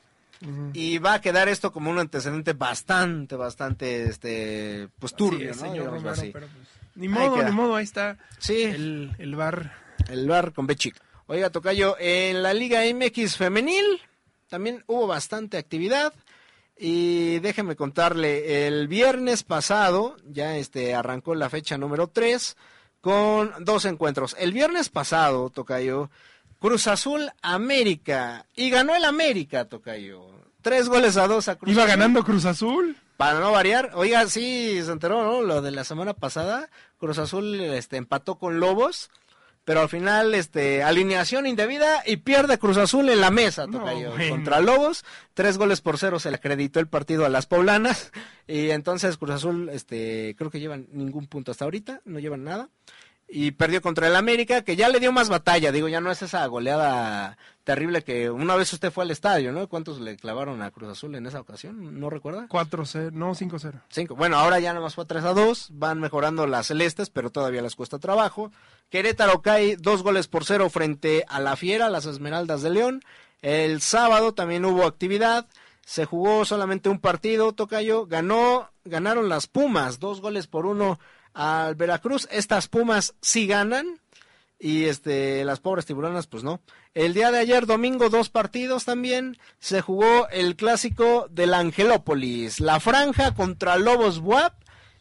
Y 0.75 0.99
va 0.99 1.15
a 1.15 1.21
quedar 1.23 1.49
esto 1.49 1.73
como 1.73 1.91
un 1.91 1.99
antecedente 1.99 2.53
bastante, 2.53 3.35
bastante, 3.35 4.05
este, 4.05 4.89
pues 4.99 5.15
turbio, 5.15 5.53
es, 5.53 5.57
¿no? 5.63 5.63
señor 5.71 5.87
Romero, 5.87 6.11
así. 6.11 6.31
pero, 6.35 6.49
pues, 6.49 6.69
ni 6.97 7.09
modo, 7.09 7.43
ni 7.43 7.51
modo, 7.53 7.77
ahí 7.77 7.85
está 7.85 8.19
Sí. 8.41 8.63
el, 8.65 9.13
el 9.19 9.37
bar. 9.37 9.73
El 10.09 10.29
bar 10.29 10.53
con 10.53 10.67
B 10.67 10.77
chica. 10.77 11.01
Oiga, 11.27 11.51
Tocayo, 11.51 11.97
en 11.99 12.43
la 12.43 12.53
Liga 12.53 12.83
MX 12.93 13.37
femenil 13.37 14.01
también 14.49 14.85
hubo 14.87 15.07
bastante 15.07 15.59
actividad. 15.59 16.13
Y 16.77 17.39
déjeme 17.39 17.77
contarle, 17.77 18.67
el 18.67 18.89
viernes 18.89 19.45
pasado 19.45 20.17
ya 20.29 20.57
este 20.57 20.95
arrancó 20.95 21.35
la 21.35 21.49
fecha 21.49 21.79
número 21.79 22.09
3 22.09 22.57
con 23.01 23.53
dos 23.65 23.85
encuentros. 23.85 24.35
El 24.39 24.53
viernes 24.53 24.89
pasado, 24.89 25.51
Tocayo, 25.51 26.11
Cruz 26.59 26.87
Azul 26.87 27.31
América. 27.43 28.47
Y 28.57 28.71
ganó 28.71 28.97
el 28.97 29.05
América, 29.05 29.67
Tocayo. 29.67 30.27
Tres 30.63 30.89
goles 30.89 31.17
a 31.17 31.27
dos 31.27 31.49
a 31.49 31.57
Cruz 31.57 31.73
Iba 31.73 31.85
Azul. 31.85 31.97
ganando 31.97 32.25
Cruz 32.25 32.45
Azul. 32.45 32.97
Para 33.17 33.39
no 33.39 33.53
variar, 33.53 33.93
oiga, 33.95 34.27
sí, 34.27 34.81
se 34.83 34.91
enteró, 34.91 35.23
¿no? 35.23 35.43
Lo 35.43 35.63
de 35.63 35.71
la 35.71 35.85
semana 35.85 36.15
pasada, 36.15 36.69
Cruz 36.99 37.19
Azul 37.19 37.61
este, 37.61 37.97
empató 37.97 38.37
con 38.37 38.59
Lobos, 38.59 39.11
pero 39.65 39.81
al 39.81 39.89
final, 39.89 40.35
este, 40.35 40.83
alineación 40.83 41.47
indebida 41.47 42.03
y 42.07 42.19
pierde 42.19 42.59
Cruz 42.59 42.77
Azul 42.77 43.09
en 43.09 43.21
la 43.21 43.31
mesa, 43.31 43.67
tocayo, 43.67 44.13
contra 44.29 44.61
Lobos, 44.61 45.05
tres 45.33 45.57
goles 45.59 45.81
por 45.81 45.99
cero 45.99 46.19
se 46.19 46.31
le 46.31 46.37
acreditó 46.37 46.81
el 46.81 46.87
partido 46.87 47.25
a 47.25 47.31
las 47.31 47.47
poblanas, 47.47 48.13
y 48.47 48.71
entonces 48.71 49.17
Cruz 49.17 49.33
Azul, 49.33 49.71
este, 49.71 50.35
creo 50.37 50.51
que 50.51 50.61
llevan 50.61 50.87
ningún 50.93 51.27
punto 51.27 51.51
hasta 51.51 51.65
ahorita, 51.65 52.03
no 52.05 52.19
llevan 52.19 52.45
nada, 52.45 52.69
y 53.27 53.53
perdió 53.53 53.81
contra 53.81 54.07
el 54.07 54.17
América, 54.17 54.63
que 54.63 54.77
ya 54.77 54.89
le 54.89 55.01
dio 55.01 55.13
más 55.13 55.29
batalla, 55.29 55.73
digo, 55.73 55.89
ya 55.89 56.01
no 56.01 56.11
es 56.11 56.23
esa 56.23 56.45
goleada 56.47 57.39
terrible 57.65 58.05
que 58.05 58.31
una 58.31 58.55
vez 58.55 58.73
usted 58.73 58.93
fue 58.93 59.05
al 59.05 59.11
estadio, 59.11 59.51
¿no? 59.51 59.69
¿Cuántos 59.69 60.01
le 60.01 60.17
clavaron 60.17 60.63
a 60.63 60.71
Cruz 60.71 60.91
Azul 60.91 61.15
en 61.15 61.27
esa 61.27 61.41
ocasión? 61.41 61.99
¿No 61.99 62.11
recuerda? 62.11 62.47
4-0, 62.49 63.11
no 63.13 63.35
5-0. 63.35 63.83
Cinco. 63.89 64.15
Bueno, 64.15 64.37
ahora 64.37 64.61
ya 64.61 64.73
nada 64.73 64.85
más 64.85 64.95
fue 64.95 65.07
3 65.07 65.25
a 65.25 65.33
2. 65.33 65.71
Van 65.73 65.99
mejorando 65.99 66.47
las 66.47 66.69
celestes, 66.69 67.11
pero 67.11 67.31
todavía 67.31 67.63
les 67.63 67.75
cuesta 67.75 67.99
trabajo. 67.99 68.53
Querétaro 68.91 69.43
cae 69.43 69.77
dos 69.77 70.03
goles 70.03 70.29
por 70.29 70.45
cero 70.45 70.71
frente 70.71 71.25
a 71.29 71.41
la 71.41 71.57
Fiera, 71.57 71.89
las 71.89 72.07
Esmeraldas 72.07 72.63
de 72.63 72.71
León. 72.71 73.03
El 73.43 73.81
sábado 73.81 74.35
también 74.35 74.65
hubo 74.65 74.85
actividad. 74.85 75.49
Se 75.85 76.05
jugó 76.05 76.45
solamente 76.45 76.89
un 76.89 77.01
partido, 77.01 77.53
Tocayo. 77.53 78.07
Ganó, 78.07 78.71
ganaron 78.85 79.29
las 79.29 79.47
Pumas, 79.47 79.99
dos 79.99 80.21
goles 80.21 80.47
por 80.47 80.67
uno 80.67 80.99
al 81.33 81.75
Veracruz. 81.75 82.29
Estas 82.31 82.69
Pumas 82.69 83.15
sí 83.21 83.47
ganan. 83.47 84.01
Y 84.59 84.85
este, 84.85 85.45
las 85.45 85.61
pobres 85.61 85.85
tiburonas, 85.85 86.27
pues 86.27 86.43
no. 86.45 86.61
El 86.95 87.13
día 87.13 87.33
de 87.33 87.39
ayer, 87.41 87.67
domingo, 87.67 88.09
dos 88.09 88.31
partidos 88.31 88.85
también. 88.85 89.37
Se 89.59 89.81
jugó 89.81 90.29
el 90.29 90.55
clásico 90.55 91.27
del 91.29 91.53
Angelópolis. 91.53 92.61
La 92.61 92.79
franja 92.79 93.35
contra 93.35 93.77
Lobos 93.77 94.21
Buap. 94.21 94.55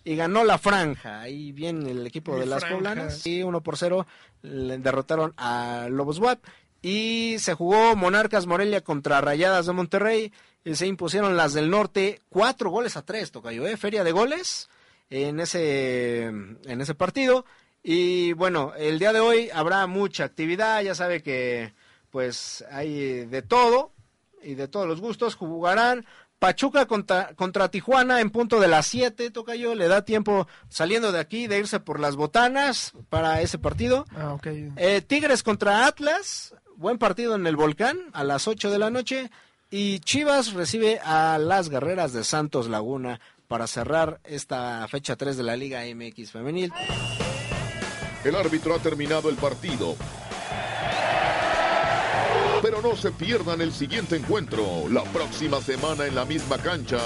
Y 0.03 0.15
ganó 0.15 0.43
la 0.43 0.58
franja. 0.58 1.21
Ahí 1.21 1.51
viene 1.51 1.91
el 1.91 2.06
equipo 2.06 2.38
de 2.38 2.47
las 2.47 2.65
poblanas. 2.65 3.25
Y 3.27 3.43
uno 3.43 3.62
por 3.62 3.77
cero 3.77 4.08
le 4.41 4.79
derrotaron 4.79 5.34
a 5.38 5.88
Lobos 5.89 6.19
Buap. 6.19 6.43
Y 6.82 7.36
se 7.38 7.53
jugó 7.53 7.95
Monarcas 7.95 8.47
Morelia 8.47 8.82
contra 8.82 9.21
Rayadas 9.21 9.67
de 9.67 9.73
Monterrey. 9.73 10.34
Y 10.65 10.73
se 10.73 10.88
impusieron 10.88 11.38
las 11.38 11.53
del 11.53 11.69
norte. 11.69 12.21
Cuatro 12.27 12.71
goles 12.71 12.97
a 12.97 13.06
tres, 13.06 13.32
Tocayo, 13.32 13.67
¿eh? 13.67 13.77
Feria 13.77 14.03
de 14.03 14.12
goles 14.12 14.67
en 15.12 15.39
ese, 15.39 16.23
en 16.25 16.82
ese 16.82 16.95
partido. 16.95 17.45
Y 17.84 18.34
bueno, 18.34 18.73
el 18.77 18.97
día 18.97 19.13
de 19.13 19.19
hoy 19.19 19.49
habrá 19.53 19.86
mucha 19.88 20.23
actividad, 20.23 20.82
ya 20.82 20.95
sabe 20.95 21.21
que 21.21 21.73
pues 22.13 22.63
hay 22.69 23.26
de 23.26 23.41
todo 23.41 23.91
y 24.43 24.54
de 24.54 24.67
todos 24.67 24.88
los 24.88 25.02
gustos. 25.02 25.34
Jugarán 25.34 26.06
Pachuca 26.38 26.86
contra, 26.86 27.34
contra 27.34 27.71
Tijuana 27.71 28.21
en 28.21 28.30
punto 28.30 28.60
de 28.60 28.67
las 28.67 28.86
7, 28.86 29.32
toca 29.32 29.56
yo, 29.56 29.73
le 29.73 29.88
da 29.88 30.06
tiempo 30.06 30.47
saliendo 30.69 31.12
de 31.12 31.19
aquí 31.19 31.47
de 31.47 31.58
irse 31.58 31.80
por 31.80 31.99
las 31.99 32.15
botanas 32.15 32.93
para 33.10 33.41
ese 33.41 33.58
partido. 33.58 34.06
Ah, 34.15 34.34
ok. 34.34 34.45
Eh, 34.76 35.02
Tigres 35.02 35.41
contra 35.41 35.88
Atlas, 35.88 36.54
buen 36.76 36.99
partido 36.99 37.34
en 37.34 37.47
el 37.47 37.56
Volcán 37.56 37.97
a 38.13 38.23
las 38.23 38.47
8 38.47 38.69
de 38.69 38.78
la 38.78 38.91
noche. 38.91 39.32
Y 39.71 39.97
Chivas 40.02 40.54
recibe 40.54 40.99
a 41.04 41.39
las 41.39 41.69
guerreras 41.69 42.13
de 42.13 42.23
Santos 42.23 42.69
Laguna 42.69 43.21
para 43.47 43.65
cerrar 43.65 44.19
esta 44.23 44.88
fecha 44.88 45.15
3 45.15 45.36
de 45.36 45.43
la 45.43 45.56
Liga 45.56 45.82
MX 45.84 46.32
Femenil. 46.32 46.71
El 48.23 48.36
árbitro 48.36 48.76
ha 48.76 48.80
terminado 48.80 49.32
el 49.32 49.36
partido. 49.36 49.95
Pero 52.63 52.82
no 52.82 52.95
se 52.95 53.12
pierdan 53.12 53.60
el 53.60 53.73
siguiente 53.73 54.15
encuentro, 54.15 54.88
la 54.89 55.04
próxima 55.04 55.60
semana 55.60 56.06
en 56.06 56.15
la 56.15 56.23
misma 56.23 56.58
cancha 56.58 56.97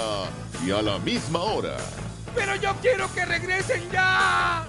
y 0.64 0.70
a 0.70 0.80
la 0.80 1.00
misma 1.00 1.42
hora. 1.42 1.76
Pero 2.32 2.54
yo 2.54 2.72
quiero 2.80 3.12
que 3.12 3.24
regresen 3.24 3.82
ya. 3.90 4.64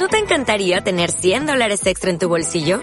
¿No 0.00 0.08
te 0.08 0.18
encantaría 0.18 0.80
tener 0.80 1.12
100 1.12 1.46
dólares 1.46 1.86
extra 1.86 2.10
en 2.10 2.18
tu 2.18 2.28
bolsillo? 2.28 2.82